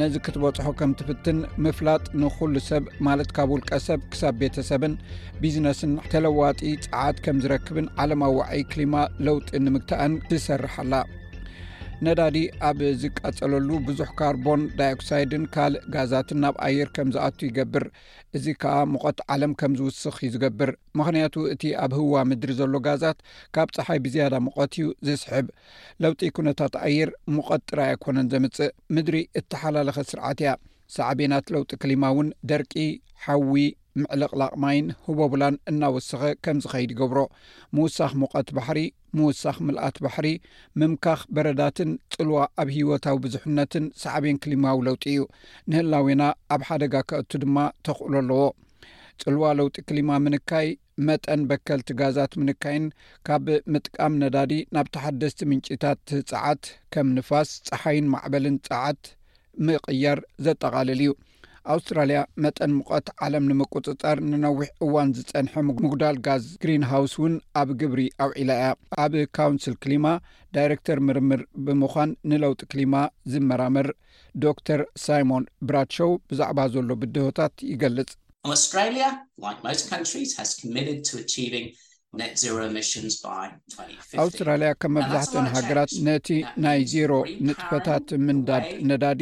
[0.00, 4.94] ነዚ ክትበጽሖ ከም ትፍትን ምፍላጥ ንኩሉ ሰብ ማለት ካብ ውልቀ ሰብ ክሳብ ቤተሰብን
[5.44, 8.94] ቢዝነስን ተለዋጢ ፀዓት ከም ዝረክብን ዓለም ኣዋዒይ ክሊማ
[9.28, 10.92] ለውጢ ንምግታእን ዝሰርሐላ
[12.06, 17.84] ነዳዲ ኣብ ዝቃጸለሉ ብዙሕ ካርቦን ዳኦክሳይድን ካልእ ጋዛትን ናብ ኣየር ከም ዝኣቱ ይገብር
[18.38, 23.18] እዚ ከዓ ሙቐት ዓለም ከምዝውስኽ እዩ ዝገብር ምክንያቱ እቲ ኣብ ህዋ ምድሪ ዘሎ ጋዛት
[23.56, 25.48] ካብ ፀሓይ ብዝያዳ ሙቐት እዩ ዝስሕብ
[26.04, 30.52] ለውጢ ኩነታት ኣየር ሙቐት ጥራይ ኣይኮነን ዘምፅእ ምድሪ እተሓላለኸ ስርዓት እያ
[30.98, 32.74] ሳዕቤናት ለውጢ ክሊማ እውን ደርቂ
[33.24, 33.64] ሓዊ
[34.02, 37.18] ምዕልቕ ላቕ ማይን ህበብላን እናወስኸ ከምዝኸይድ ይገብሮ
[37.76, 38.80] ምውሳኽ ሙቐት ባሕሪ
[39.16, 40.26] ምውሳኽ ምልኣት ባሕሪ
[40.80, 45.20] ምምካኽ በረዳትን ጽልዋ ኣብ ሂወታዊ ብዙሕነትን ሳዕብን ክሊማዊ ለውጢ እዩ
[45.70, 46.22] ንህላውና
[46.54, 47.56] ኣብ ሓደጋ ካእቱ ድማ
[47.88, 48.42] ተክእሉ ኣለዎ
[49.22, 50.68] ጽልዋ ለውጢ ክሊማ ምንካይ
[51.06, 52.84] መጠን በከልቲ ጋዛት ምንካይን
[53.28, 56.00] ካብ ምጥቃም ነዳዲ ናብቲሓደስቲ ምንጭታት
[56.32, 56.62] ፀዓት
[56.94, 59.02] ከም ንፋስ ፀሓይን ማዕበልን ፀዓት
[59.66, 61.12] ምቕያር ዘጠቓልል እዩ
[61.72, 68.50] ኣውስትራልያ መጠን ሙቐት ዓለም ንምቁፅጣር ንነዊሕ እዋን ዝፀንሐ ምጉዳል ጋዝ ግሪንሃውስ እውን ኣብ ግብሪ ኣውዒላ
[68.60, 68.68] እያ
[69.04, 70.06] ኣብ ካውንስል ክሊማ
[70.56, 72.94] ዳይረክተር ምርምር ብምዃን ንለውጢ ክሊማ
[73.32, 73.88] ዝመራምር
[74.44, 78.14] ዶተር ሳይሞን ብራሾው ብዛዕባ ዘሎ ብድህታት ይገልጽ
[84.22, 86.28] ኣውስትራልያ ከም መብዛሕትን ሃገራት ነቲ
[86.64, 87.12] ናይ ዜሮ
[87.46, 89.20] ንጥፈታት ምንዳድ ነዳዲ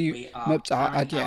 [0.51, 1.19] መብፃዕ ኣትዕ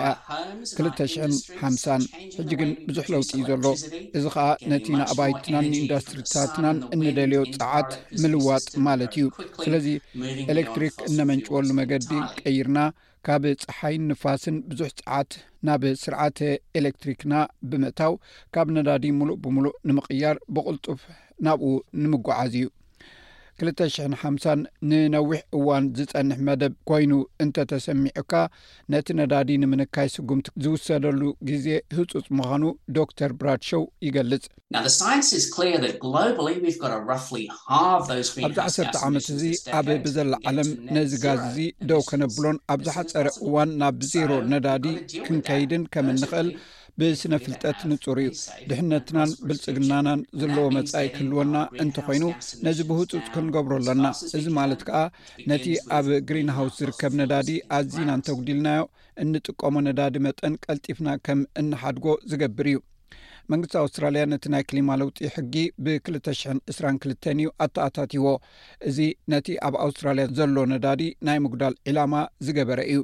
[0.77, 2.03] 2ሽ0ሓምሳን
[2.37, 3.73] ሕጂ ግን ብዙሕ ለውጢዩ ዘሎ
[4.19, 7.91] እዚ ከዓ ነቲ ንኣባይትናን ንኢንዳስትሪታትናን እንደልዮ ፀዓት
[8.23, 9.27] ምልዋጥ ማለት እዩ
[9.65, 9.87] ስለዚ
[10.55, 12.09] ኤሌክትሪክ እነመንጭወሉ መገዲ
[12.41, 12.79] ቀይርና
[13.27, 15.31] ካብ ፀሓይን ንፋስን ብዙሕ ፀዓት
[15.67, 16.37] ናብ ስርዓት
[16.81, 17.33] ኤሌክትሪክና
[17.71, 18.13] ብምእታው
[18.55, 21.01] ካብ ነዳዲ ሙሉእ ብምሉእ ንምቅያር ብቕልጡፍ
[21.47, 21.71] ናብኡ
[22.03, 22.67] ንምጓዓዝ እዩ
[23.61, 24.59] 2050
[24.89, 27.11] ንነዊሕ እዋን ዝፀንሕ መደብ ኮይኑ
[27.43, 28.31] እንተተሰሚዑካ
[28.93, 31.65] ነቲ ነዳዲ ንምንካይ ስጉምቲ ዝውሰደሉ ግዜ
[31.95, 32.63] ህፁፅ ምዃኑ
[32.97, 34.45] ዶ ተር ብራድሾው ይገልጽ
[38.47, 39.43] ኣብዚ 1ሰ ዓመት እዚ
[39.79, 41.59] ኣብ ብዘላ ዓለም ነዚ ጋዝ እዚ
[41.91, 44.87] ደው ከነብሎን ኣብዛሓፀረ እዋን ናብ ዜሮ ነዳዲ
[45.27, 46.51] ክንከይድን ከም እንኽእል
[46.99, 48.29] ብስነ ፍልጠት ንፁር እዩ
[48.69, 52.23] ድሕነትናን ብልፅግናናን ዘለዎ መጻኢ ክህልወና እንተኮይኑ
[52.65, 54.05] ነዚ ብህፁፅ ክንገብሮ ኣለና
[54.37, 54.99] እዚ ማለት ከዓ
[55.51, 58.83] ነቲ ኣብ ግሪን ሃውስ ዝርከብ ነዳዲ ኣዝና እንተጉዲልናዮ
[59.25, 62.77] እንጥቀሞ ነዳዲ መጠን ቀልጢፍና ከም እናሓድጎ ዝገብር እዩ
[63.51, 68.25] መንግስቲ ኣውስትራልያ ነቲ ናይ ክሊማ ለውጢ ሕጊ ብ2ሽ22ን እዩ ኣተኣታትዎ
[68.89, 68.97] እዚ
[69.33, 72.13] ነቲ ኣብ ኣውስትራልያ ዘሎ ነዳዲ ናይ ምጉዳል ዒላማ
[72.47, 72.99] ዝገበረ እዩ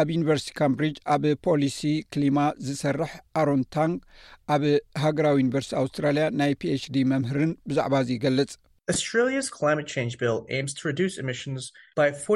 [0.00, 1.78] ኣብ ዩኒቨርስቲ ካምብሪጅ ኣብ ፖሊሲ
[2.12, 3.96] ክሊማ ዝሰርሕ አሮንታንግ
[4.54, 4.62] ኣብ
[5.02, 8.52] ሃገራዊ ዩኒቨርስቲ ኣውስትራልያ ናይ ፒኤችዲ መምህርን ብዛዕባ እዙ ይገልጽ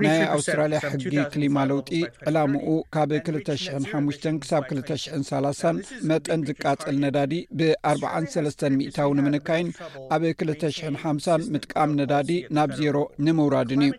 [0.07, 1.91] ናይ ኣውስትራልያ ሕጊ ክሊማ ለውጢ
[2.29, 9.69] ዕላሙኡ ካብ 205 ክሳብ 230 መጠን ዝቃፀል ነዳዲ ብ 43ስ ሚእታዊ ንምንካይን
[10.17, 12.99] ኣብ 20050 ምጥቃሚ ነዳዲ ናብ ዜሮ
[13.29, 13.93] ንምውራድን እዩ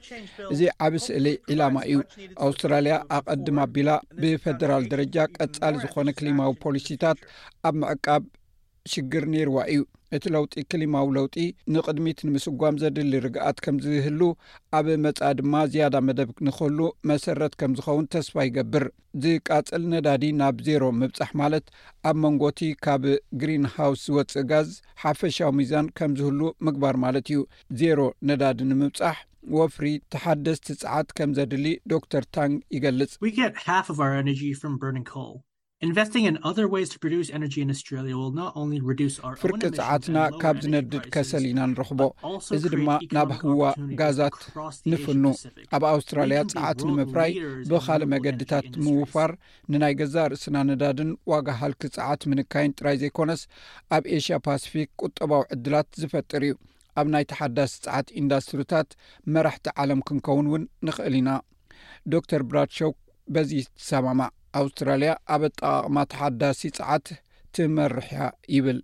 [0.56, 2.00] እዚ ዓብስ እሊ ዒላማ እዩ
[2.50, 3.90] ኣውስትራልያ ኣቐድማ ኣቢላ
[4.22, 7.20] ብፈደራል ደረጃ ቀጻሊ ዝኾነ ክሊማዊ ፖሊሲታት
[7.70, 8.24] ኣብ ምዕቃብ
[8.92, 9.82] ሽግር ነይርዋ እዩ
[10.16, 11.36] እቲ ለውጢ ክሊማዊ ለውጢ
[11.74, 14.20] ንቅድሚት ንምስጓም ዘድሊ ርግኣት ከም ዝህሉ
[14.78, 16.80] ኣብ መጻ ድማ ዝያዳ መደብ ንክህሉ
[17.12, 18.86] መሰረት ከም ዝኸውን ተስፋ ይገብር
[19.24, 21.66] ዝቃፅል ነዳዲ ናብ ዜሮ ምብፃሕ ማለት
[22.10, 23.06] ኣብ መንጎቲ ካብ
[23.44, 24.70] ግሪን ሃውስ ዝወፅእ ጋዝ
[25.04, 27.42] ሓፈሻዊ ሚዛን ከምዝህሉ ምግባር ማለት እዩ
[27.84, 28.00] ዜሮ
[28.32, 29.18] ነዳዲ ንምብፃሕ
[29.58, 33.14] ወፍሪ ተሓደስቲ ፀዓት ከም ዘድሊ ዶክተር ታንግ ይገልጽ
[34.98, 35.02] ነ
[39.42, 42.02] ፍርቂ ፀዓትና ካብ ዝነድድ ከሰል ኢና ንረኽቦ
[42.56, 43.62] እዚ ድማ ናብ ህዋ
[44.00, 44.36] ጋዛት
[44.92, 45.24] ንፍኑ
[45.76, 47.32] ኣብ ኣውስትራልያ ፀዓት ንምፍራይ
[47.72, 49.32] ብኻልእ መገድታት ምውፋር
[49.74, 53.42] ንናይ ገዛ ርእስና ንዳድን ዋጋ ሃልኪ ፀዓት ምንካይን ጥራይ ዘይኮነስ
[53.98, 56.56] ኣብ ኤሽያ ፓስፊክ ቁጠባዊ ዕድላት ዝፈጥር እዩ
[57.02, 58.90] ኣብ ናይ ተሓዳስቲ ፀዓት ኢንዳስትሪታት
[59.36, 61.30] መራሕቲ ዓለም ክንከውን እውን ንኽእል ኢና
[62.14, 62.98] ዶ ተር ብራድሾውክ
[63.36, 64.22] በዚ ትሰማማ
[64.60, 67.08] ኣውስትራልያ ኣብ ኣጠቃቅማ ተሓዳሲ ፀዓት
[67.58, 68.22] ትመርሕያ
[68.56, 68.80] ይብል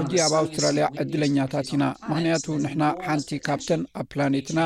[0.00, 4.60] ሕዚ ኣብ ኣውስትራልያ ዕድለኛታት ኢና ምክንያቱ ንሕና ሓንቲ ካብተን ኣብ ፕላኔትና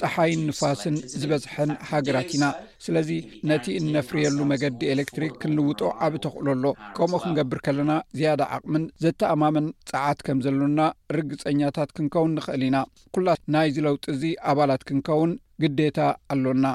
[0.00, 2.46] ፀሓይን ንፋስን ዝበዝሐን ሃገራት ኢና
[2.86, 3.10] ስለዚ
[3.50, 10.20] ነቲ እንነፍርየሉ መገዲ ኤሌክትሪክ ክንልውጦ ዓብ ተኽእሎ ኣሎ ከምኡ ክንገብር ከለና ዝያደ ዓቅምን ዘተኣማመን ፀዓት
[10.28, 10.80] ከም ዘሎና
[11.18, 12.80] ርግፀኛታት ክንከውን ንኽእል ኢና
[13.16, 15.34] ኩላ ናይ ዝለውጢ እዚ ኣባላት ክንከውን
[15.64, 16.00] ግዴታ
[16.34, 16.66] ኣሎና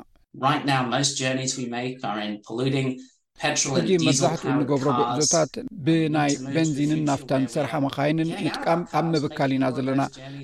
[3.44, 5.52] እዚ መብዛሕትኡ ንገብሮ ብዕዞታት
[5.86, 10.02] ብናይ በንዚንን ናፍታን ዝስርሓ መካይንን ንጥቀም ኣብ ምብካል ኢና ዘለና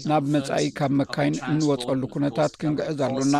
[0.09, 3.35] ናብ መፃኢ ካብ መካይን እንወፀሉ ኩነታት ክንግዕዝ ኣሉና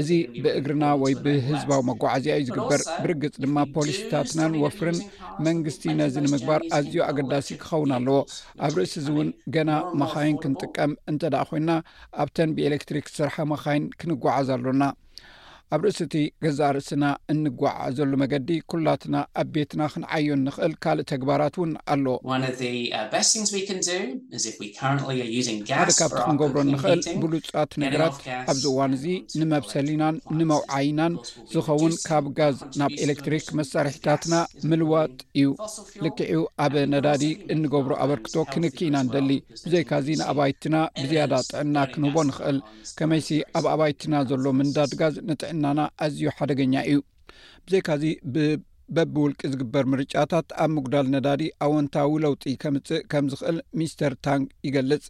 [0.00, 0.10] እዚ
[0.44, 4.98] ብእግርና ወይ ብህዝባዊ መጓዓዝያ እዩ ዝግበር ብርግፅ ድማ ፖሊሲታትናን ወፍርን
[5.46, 8.18] መንግስቲ ነዚ ንምግባር ኣዝዩ ኣገዳሲ ክኸውን ኣለዎ
[8.66, 9.70] ኣብ ርእሲ እዚ እውን ገና
[10.02, 11.72] መካይን ክንጥቀም እንተ ደኣ ኮይንና
[12.24, 14.82] ኣብተን ብኤሌክትሪክ ስርሓ መኻይን ክንጓዓዝ ኣሎና
[15.74, 17.68] ኣብ ርእስ ቲ ገዛ ርእስና እንጓዓ
[17.98, 22.36] ዘሉ መገዲ ኩላትና ኣብ ቤትና ክንዓዮ ንኽእል ካልእ ተግባራት እውን ኣሎደ
[25.68, 28.18] ካብ ቲ ክንገብሮ ንኽእል ብሉፃት ነገራት
[28.52, 29.06] ኣብዚ እዋን እዚ
[29.42, 31.14] ንመብሰሊናን ንመውዓይናን
[31.54, 34.34] ዝኸውን ካብ ጋዝ ናብ ኤሌክትሪክ መሳርሒታትና
[34.72, 35.48] ምልዋጥ እዩ
[36.08, 37.24] ልክዕኡ ኣብ ነዳዲ
[37.56, 39.30] እንገብሮ ኣበርክቶ ክንክኢና ንደሊ
[39.64, 42.60] ብዘይካዚ ንኣባይትና ብዝያዳ ጥዕና ክንህቦ ንኽእል
[43.00, 43.28] ከመይሲ
[43.60, 46.98] ኣብ ኣባይትና ዘሎ ምንዳድ ጋዝ ንጥዕ ናና ኣዝዩ ሓደገኛ እዩ
[47.64, 48.04] ብዘ ካዚ
[48.94, 55.04] በብውልቂ ዝግበር ምርጫታት ኣብ ምጉዳል ነዳዲ ኣወንታዊ ለውጢ ከምጽእ ከም ዝኽእል ሚስተር ታንክ ይገልጽ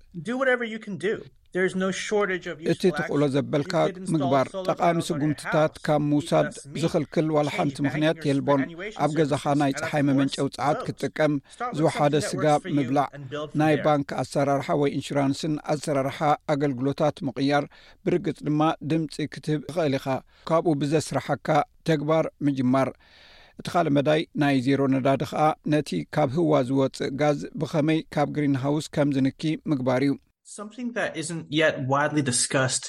[2.73, 3.73] እቲ ትኽእሎ ዘበልካ
[4.13, 6.47] ምግባር ጠቓሚ ስጉምትታት ካብ ምውሳድ
[6.83, 8.63] ዝኽልክል ዋላ ሓንቲ ምኽንያት የልቦን
[9.05, 11.33] ኣብ ገዛኻ ናይ ፀሓይ መመንጨ ውጻዓት ክትጥቀም
[11.79, 12.45] ዝውሓደ ስጋ
[12.79, 13.09] ምብላዕ
[13.63, 16.19] ናይ ባንኪ ኣሰራርሓ ወይ ኢንሹራንስን ኣሰራርሓ
[16.55, 17.67] ኣገልግሎታት ምቕያር
[18.07, 18.61] ብርግጽ ድማ
[18.93, 20.07] ድምፂ ክትህብ ክኽእል ኢኻ
[20.51, 21.49] ካብኡ ብዘስራሐካ
[21.91, 22.89] ተግባር ምጅማር
[23.61, 25.43] እቲ ካልእ መዳይ ናይ 0ሮ ነዳዲ ከዓ
[25.73, 30.13] ነቲ ካብ ህዋ ዝወፅእ ጋዝ ብኸመይ ካብ ግሪንሃውስ ከም ዝንኪ ምግባር እዩ
[31.91, 31.95] ዋ
[32.43, 32.87] ስስድ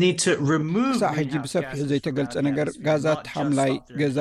[0.00, 4.18] ንሳዕ ሕጂ ብሰፍሒ ዘይተገልፀ ነገር ጋዛት ሓምላይ ገዛ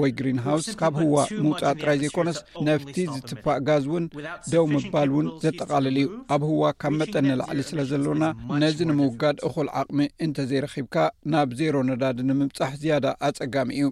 [0.00, 1.14] ወይ ግሪንሃውስ ካብ ህዋ
[1.44, 2.38] ምውፃእ ጥራይ ዘይኮነስ
[2.68, 4.04] ነፍቲ ዝትፋእ ጋዝ እውን
[4.52, 8.22] ደው ምባል እውን ዘጠቃልል እዩ ኣብ ህዋ ካብ መጠንኒላዕሊ ስለ ዘለና
[8.64, 10.96] ነዚ ንምውጋድ እኩል ዓቅሚ እንተዘይረኺብካ
[11.34, 13.88] ናብ ዜሮ ነዳዲ ንምብፃሕ ዝያዳ ኣፀጋሚ እዩ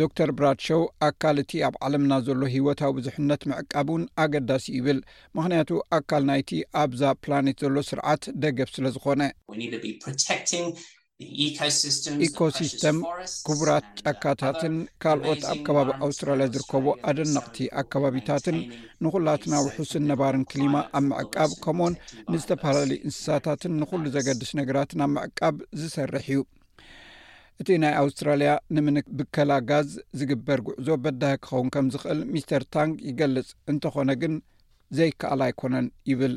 [0.00, 5.00] ዶክተር ብራድሾው ኣካል እቲ ኣብ ዓለምና ዘሎ ሂወታዊ ብዙሕነት ምዕቃብ እውን ኣገዳሲ ይብል
[5.38, 6.50] ምክንያቱ ኣካል ናይቲ
[6.84, 9.22] ኣብዛ ፕላኔት ዘሎ ስርዓት ደገፍ ስለ ዝኮነ
[11.44, 12.96] ኢኮሲስተም
[13.46, 18.56] ክቡራት uh, ጫካታትን ካልኦት ኣብ ከባቢ ኣውስትራልያ ዝርከቡ ኣደነቅቲ ኣከባቢታትን
[19.04, 21.94] ንኩላትና ውሑስን ነባርን ክሊማ ኣብ መዕቃብ ከምዎን
[22.32, 26.40] ንዝተፈላለዩ እንስሳታትን ንኩሉ ዘገድሽ ነገራትን ኣብ መዕቃብ ዝሰርሕ እዩ
[27.62, 33.48] እቲ ናይ ኣውስትራልያ ንምን ብከላ ጋዝ ዝግበር ጉዕዞ በዳ ክኸውን ከም ዝክእል ሚስተር ታንክ ይገልፅ
[33.72, 34.34] እንተኾነ ግን
[35.00, 36.34] ዘይከኣል ኣይኮነን ይብል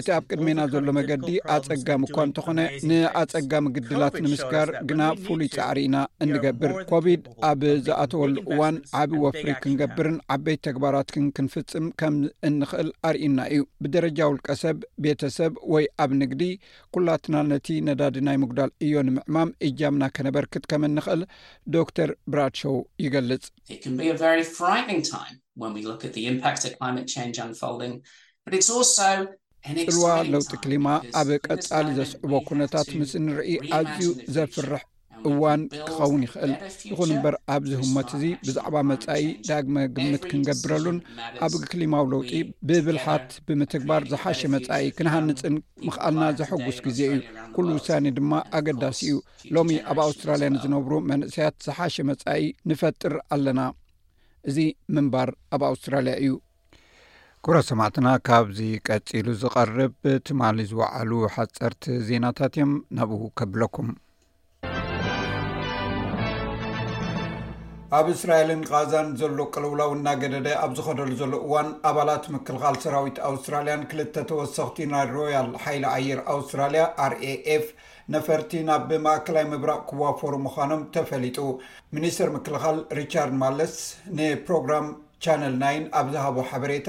[0.00, 7.22] እቲ ኣብ ቅድሜና ዘሎ መገዲ ኣፀጋም እኳ እንተኾነ ንኣፀጋሚግድላት ንምስጋር ግና ፍሉይ ፃዕርኢና እንገብር ኮቪድ
[7.48, 12.14] ኣብ ዝኣተወሉ እዋን ዓብዪ ወፍሪ ክንገብርን ዓበይቲ ተግባራትክን ክንፍፅም ከም
[12.48, 16.44] እንኽእል አርእና እዩ ብደረጃ ውልቀ ሰብ ቤተሰብ ወይ ኣብ ንግዲ
[16.96, 21.24] ኩላትና ነቲ ነዳዲ ናይ ምጉዳል እዮ ንምዕማም እጃምና ከነበርክት ከም እንክእል
[21.78, 23.44] ዶክተር ብራድሾው ይገልጽ
[27.58, 27.72] ፍ
[28.46, 30.86] ፅልዋ ለውጢ ክሊማ
[31.20, 34.82] ኣብ ቀፃሊ ዘስዕቦ ኩነታት ምስ ንርኢ ኣዝዩ ዘፍርሕ
[35.28, 36.52] እዋን ክኸውን ይኽእል
[36.90, 40.98] ይኹን እምበር ኣብዚ ህሞት እዚ ብዛዕባ መፃኢ ዳግመ ግምት ክንገብረሉን
[41.46, 42.32] ኣብ ክሊማዊ ለውጢ
[42.68, 47.20] ብብልሓት ብምትግባር ዝሓሸ መፃኢ ክንሃንፅን ምኽኣልና ዘሐጉስ ግዜ እዩ
[47.56, 49.14] ኩሉ ውሳኒ ድማ ኣገዳሲ እዩ
[49.56, 53.60] ሎሚ ኣብ ኣውስትራልያ ንዝነብሩ መንእስያት ዝሓሸ መፃኢ ንፈጥር ኣለና
[54.50, 54.58] እዚ
[54.96, 56.32] ምንባር ኣብ ኣውስትራልያ እዩ
[57.46, 59.94] ኩረ ሰማዕትና ካብዚ ቀፂሉ ዝቐርብ
[60.26, 63.88] ትማሊ ዝወዓሉ ሓፀርቲ ዜናታት እዮም ናብኡ ከብለኩም
[67.98, 73.86] ኣብ እስራኤልን ቃዛን ዘሎ ቀለውላው ና ገደደ ኣብ ዝኸደሉ ዘሎ እዋን ኣባላት ምክልኻል ሰራዊት ኣውስትራልያን
[73.92, 77.66] ክልተ ተወሰክቲ ናይ ሮያል ሓይሊ ኣየር ኣውስትራልያ አር ኤኤፍ
[78.16, 81.38] ነፈርቲ ናብ ብማእከላይ ምብራቅ ክዋፈሩ ምዃኖም ተፈሊጡ
[81.96, 83.76] ሚኒስተር ምክልኻል ሪቻርድ ማለስ
[84.18, 84.88] ንፕሮግራም
[85.24, 85.66] ቻነል ና
[85.98, 86.88] ኣብ ዝሃቦ ሓበሬታ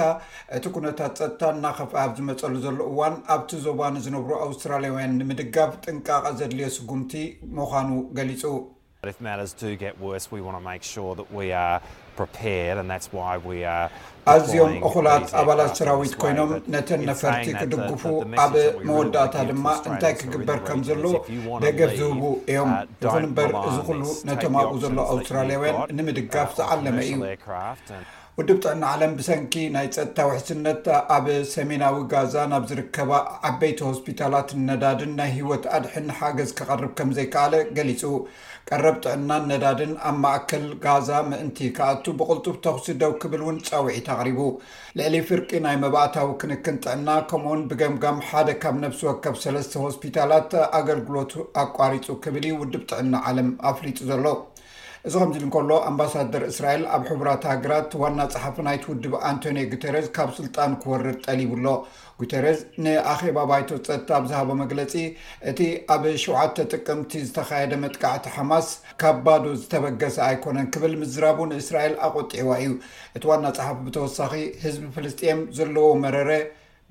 [0.58, 6.70] እቲ ኩነታት ፀጥታ እናኸፍ ብ ዝመፀሉ ዘሉ እዋን ኣብቲ ዞባ ንዝነብሩ ኣውስትራልያውያን ንምድጋፍ ጥንቃቐ ዘድልዮ
[6.78, 7.14] ስጉምቲ
[7.60, 9.22] ምኳኑ ገሊፁኣዝኦም
[14.88, 18.04] ኣኩላት ኣባላት ሰራዊት ኮይኖም ነተን ነፈርቲ ክድግፉ
[18.46, 18.54] ኣብ
[18.90, 21.04] መወዳእታ ድማ እንታይ ክግበር ከም ዘሎ
[21.66, 22.72] ደገፍ ዝህቡ uh, እዮም
[23.06, 27.18] ንኹን እምበር እዚ ኩሉ ነተምብ ዘሎ ኣውትራሊያውያን uh, ንምድጋፍ ዝዓለመ እዩ
[28.40, 33.12] ውድብ ጥዕና ዓለም ብሰንኪ ናይ ፀጥታ ውሕስነት ኣብ ሰሜናዊ ጋዛ ናብ ዝርከባ
[33.50, 38.02] ዓበይቲ ሆስፒታላት ነዳድን ናይ ሂወት ኣድሕኒ ሓገዝ ክቐርብ ከም ዘይከኣለ ገሊፁ
[38.70, 44.42] ቀረብ ጥዕና ነዳድን ኣብ ማእክል ጋዛ ምእንቲ ክኣቱ ብቕልጡፍ ተክስደው ክብል እውን ፀውዒት ኣቕሪቡ
[45.02, 51.34] ልዕሊ ፍርቂ ናይ መባእታዊ ክንክን ጥዕና ከምኡውን ብገምጋም ሓደ ካብ ነፍሲ ወከብ ሰለስተ ሆስፒታላት ኣገልግሎቱ
[51.66, 54.26] ኣቋሪፁ ክብል ውድብ ጥዕና ዓለም ኣፍሊጡ ዘሎ
[55.08, 60.72] እዚ ከምዚኢል እከሎ ኣምባሳደር እስራኤል ኣብ ሕቡራት ሃገራት ዋና ፅሓፍ ናይትውድብ ኣንቶኒ ጉተረዝ ካብ ስልጣን
[60.84, 61.66] ክወርድ ጠሊቡሎ
[62.22, 64.94] ጉተረዝ ንኣኼባ ባይተ ፀጥታ ኣብዝሃቦ መግለፂ
[65.52, 65.60] እቲ
[65.96, 68.70] ኣብ ሸተ ጥቅምቲ ዝተካየደ መጥካዕቲ ሓማስ
[69.04, 72.74] ካብ ባዶ ዝተበገሰ ኣይኮነን ክብል ምዝራቡ ንእስራኤል ኣቆጢዕዋ እዩ
[73.18, 74.34] እቲ ዋና ፅሓፍ ብተወሳኺ
[74.66, 76.30] ህዝቢ ፍልስጥን ዘለዎ መረረ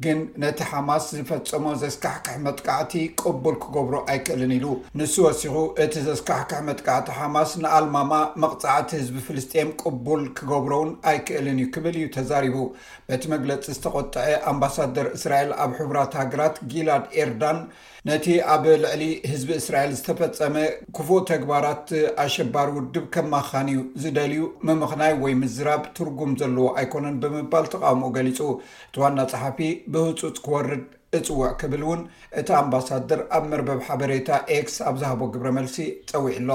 [0.05, 4.66] ግን ነቲ ሓማስ ዝፈፀሞ ዘስካሕክሕ መጥቃዕቲ ቅቡል ክገብሮ ኣይክእልን ኢሉ
[4.99, 8.12] ንስ ወሲኹ እቲ ዘስካሕክሕ መጥቃዕቲ ሓማስ ንኣልማማ
[8.45, 12.57] መቕፃዕቲ ህዝቢ ፍልስጥን ቅቡል ክገብሮ ውን ኣይክእልን እዩ ክብል እዩ ተዛሪቡ
[13.11, 17.61] በቲ መግለፂ ዝተቆጥዐ ኣምባሳደር እስራኤል ኣብ ሕቡራት ሃገራት ጊልኣድ ኤርዳን
[18.09, 19.02] ነቲ ኣብ ልዕሊ
[19.32, 20.57] ህዝቢ እስራኤል ዝተፈፀመ
[20.96, 21.86] ክፉ ተግባራት
[22.24, 28.38] ኣሸባር ውድብ ከም ማካን እዩ ዝደልዩ ምምኽናይ ወይ ምዝራብ ትርጉም ዘለዎ ኣይኮነን ብምባል ተቃሞኡ ገሊጹ
[28.90, 29.59] እቲ ዋና ፀሓፊ
[29.94, 30.84] ብህፁፅ ክወርድ
[31.18, 32.02] እፅውዕ ክብል እውን
[32.42, 34.28] እቲ ኣምባሳደር ኣብ መርበብ ሓበሬታ
[34.76, 35.78] ስ ኣብዝሃቦ ግብረ መልሲ
[36.12, 36.50] ጸዊዕ ኣሎ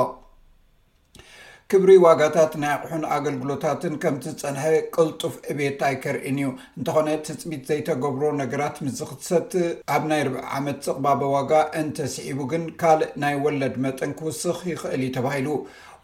[1.71, 4.61] ክብሪ ዋጋታት ናይ ኣቑሑን ኣገልግሎታትን ከምቲ ዝፀንሐ
[4.95, 6.47] ቅልጡፍ እቤየት ኣይከርእን እዩ
[6.77, 9.51] እንተኾነ ትፅሚት ዘይተገብሮ ነገራት ምስዝክትሰት
[9.95, 11.51] ኣብ ናይ ርብ ዓመት ፅቕባቦ ዋጋ
[11.81, 15.47] እንተስዒቡ ግን ካልእ ናይ ወለድ መጠን ክውስኽ ይኽእል እዩ ተባሂሉ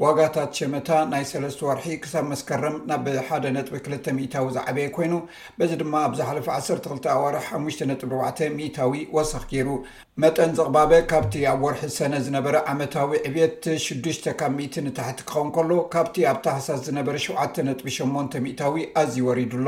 [0.03, 5.13] ዋጋታት ሸመታ ናይ ሰለስተ ወርሒ ክሳብ መስከረም ናብ ሓደ ነጥቢ ክል ሚታዊ ዝዓበየ ኮይኑ
[5.59, 9.69] በዚ ድማ ኣብዝሓለፈ 12ል ኣዋርሒ ሓሙሽተ ነጥ ኣዕ ሚኢታዊ ወሳኪ ገይሩ
[10.23, 15.71] መጠን ዘቕባበ ካብቲ ኣብ ወርሒ ሰነ ዝነበረ ዓመታዊ ዕብት ሽዱሽተ ካብ ኢ ንታሕቲ ክኸውን ከሎ
[15.93, 19.67] ካብቲ ኣብ ታሓሳስ ዝነበረ ሸተ ጥ 8ን ሚታዊ ኣዝዩ ወሪዱ ኣሎ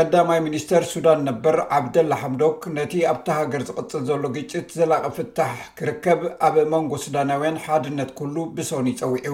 [0.00, 6.20] ቀዳማይ ሚኒስተር ሱዳን ነበር ዓብደላ ሓምዶክ ነቲ ኣብቲ ሃገር ዝቕፅል ዘሎ ግጭት ዘላቐ ፍታሕ ክርከብ
[6.46, 9.32] ኣብ መንጎ ስዳናውያን ሓድነት ኩሉ ብሶኒ ፀዊዑ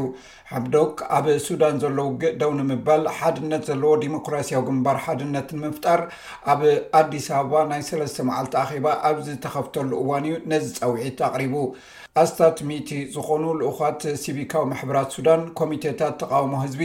[0.53, 6.03] ሓምዶክ ኣብ ሱዳን ዘለዉ ግደው ንምባል ሓድነት ዘለዎ ዲሞክራሲያዊ ግንባር ሓድነት ንምፍጣር
[6.55, 6.63] ኣብ
[7.03, 11.55] ኣዲስ ኣበባ ናይ 3ለስተ መዓልተ ኣኼባ ኣብ ዝተኸፍተሉ እዋን እዩ ነዚ ፀውዒት ኣቕሪቡ
[12.25, 16.83] ኣስታት ሚቲ ዝኾኑ ልኡኻት ሲቢካዊ ማሕበራት ሱዳን ኮሚተታት ተቃውሞ ህዝቢ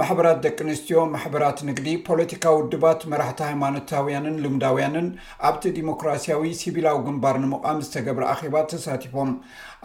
[0.00, 5.06] ማሕበራት ደቂ ኣንስትዮ ማሕበራት ንግዲ ፖለቲካዊ ውድባት መራሕቲ ሃይማኖታውያንን ልምዳውያንን
[5.48, 9.30] ኣብቲ ዲሞክራሲያዊ ሲቪላዊ ግንባር ንምቓም ዝተገብረ ኣኼባ ተሳቲፎም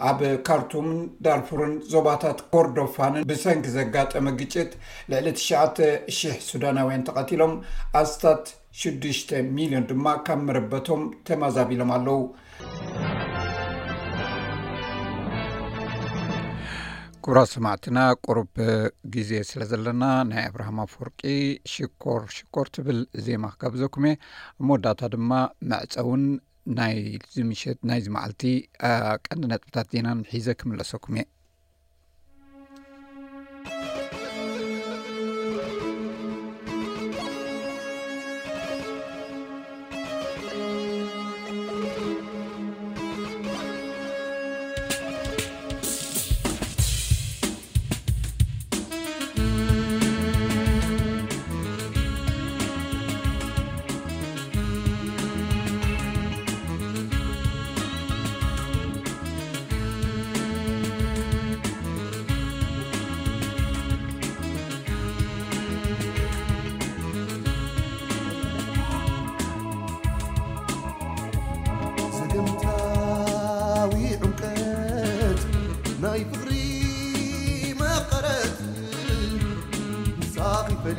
[0.08, 4.72] ኣብ ካርቱምን ዳርፉርን ዞባታት ጎርዶፋንን ብሰንኪ ዘጋጠመ ግጭት
[5.14, 7.54] ልዕሊ 9,00 ሱዳናውያን ተቐቲሎም
[8.02, 8.44] ኣስታት
[8.88, 12.20] 6 ሚሊዮን ድማ ካብ መረበቶም ተመዛቢሎም ኣለው
[17.30, 18.54] ኣብራ ሰማዕትና ቁርብ
[19.14, 21.20] ግዜ ስለ ዘለና ናይ ኣብርሃማ ኣፈወርቂ
[21.72, 24.16] ሽኮር ሽኮር ትብል ዜማ ክጋብዘኩም እየ
[24.60, 25.30] ብመወዳእታ ድማ
[25.72, 26.24] መዕፀ ውን
[26.78, 26.96] ናይ
[27.34, 28.42] ዝምሸ ናይዚመዓልቲ
[29.26, 31.26] ቀንዲ ነጥብታት ዜናን ሒዘ ክምለሰኩም እየ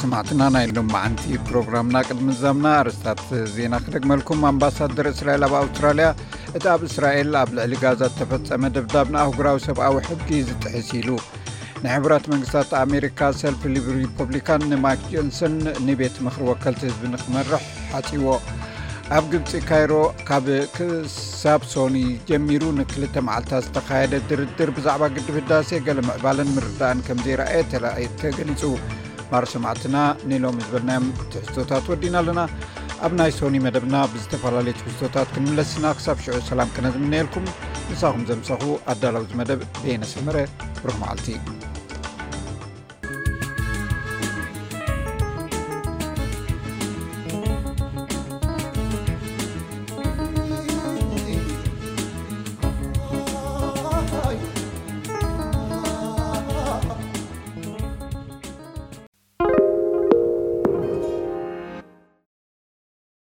[0.00, 3.20] ሰማዕትና ናይ ሎመዓንቲ ፕሮግራምና ቅድሚ ዛምና ኣርስታት
[3.54, 6.06] ዜና ክደግመልኩም ኣምባሳደር እስራኤል ኣብ ኣውስትራልያ
[6.58, 11.08] እቲ ኣብ እስራኤል ኣብ ልዕሊ ጋዛ ተፈፀመ ደብዳብ ንኣውግራዊ ሰብኣዊ ሕጊ ዝጥሕስ ኢሉ
[11.84, 13.62] ናይ ሕብራት መንግስታት ኣሜሪካ ሰልፊ
[14.02, 15.54] ሪፖብሊካ ንማክ ጆንሰን
[15.88, 17.62] ንቤት ምክሪ ወከልቲ ህዝቢ ንክመርሕ
[17.94, 18.26] ሓፂዎ
[19.16, 19.92] ኣብ ግብፂ ካይሮ
[20.28, 21.96] ካብ ክሳብ ሶኒ
[22.30, 27.62] ጀሚሩ ን2ልተ መዓልታት ዝተካየደ ድርድር ብዛዕባ ግድብ ህዳሴ ገለ ምዕባለን ምርዳእን ከምዘይርኣየ
[28.22, 28.62] ተገሊፁ
[29.32, 29.96] ማር ሰማዕትና
[30.30, 32.40] ኒሎም ዝበልናዮም ትሕዝቶታት ወዲና ኣለና
[33.06, 37.46] ኣብ ናይ ሶኒ መደብና ብዝተፈላለዩ ትሕዝቶታት ክንምለስና ክሳብ ሽዑ ሰላም ቀነዝምነየልኩም
[37.92, 38.62] ንሳኹም ዘምሳኹ
[38.92, 40.36] ኣዳለውዚ መደብ ደየነስመረ
[40.86, 41.57] ሩክ መዓልቲ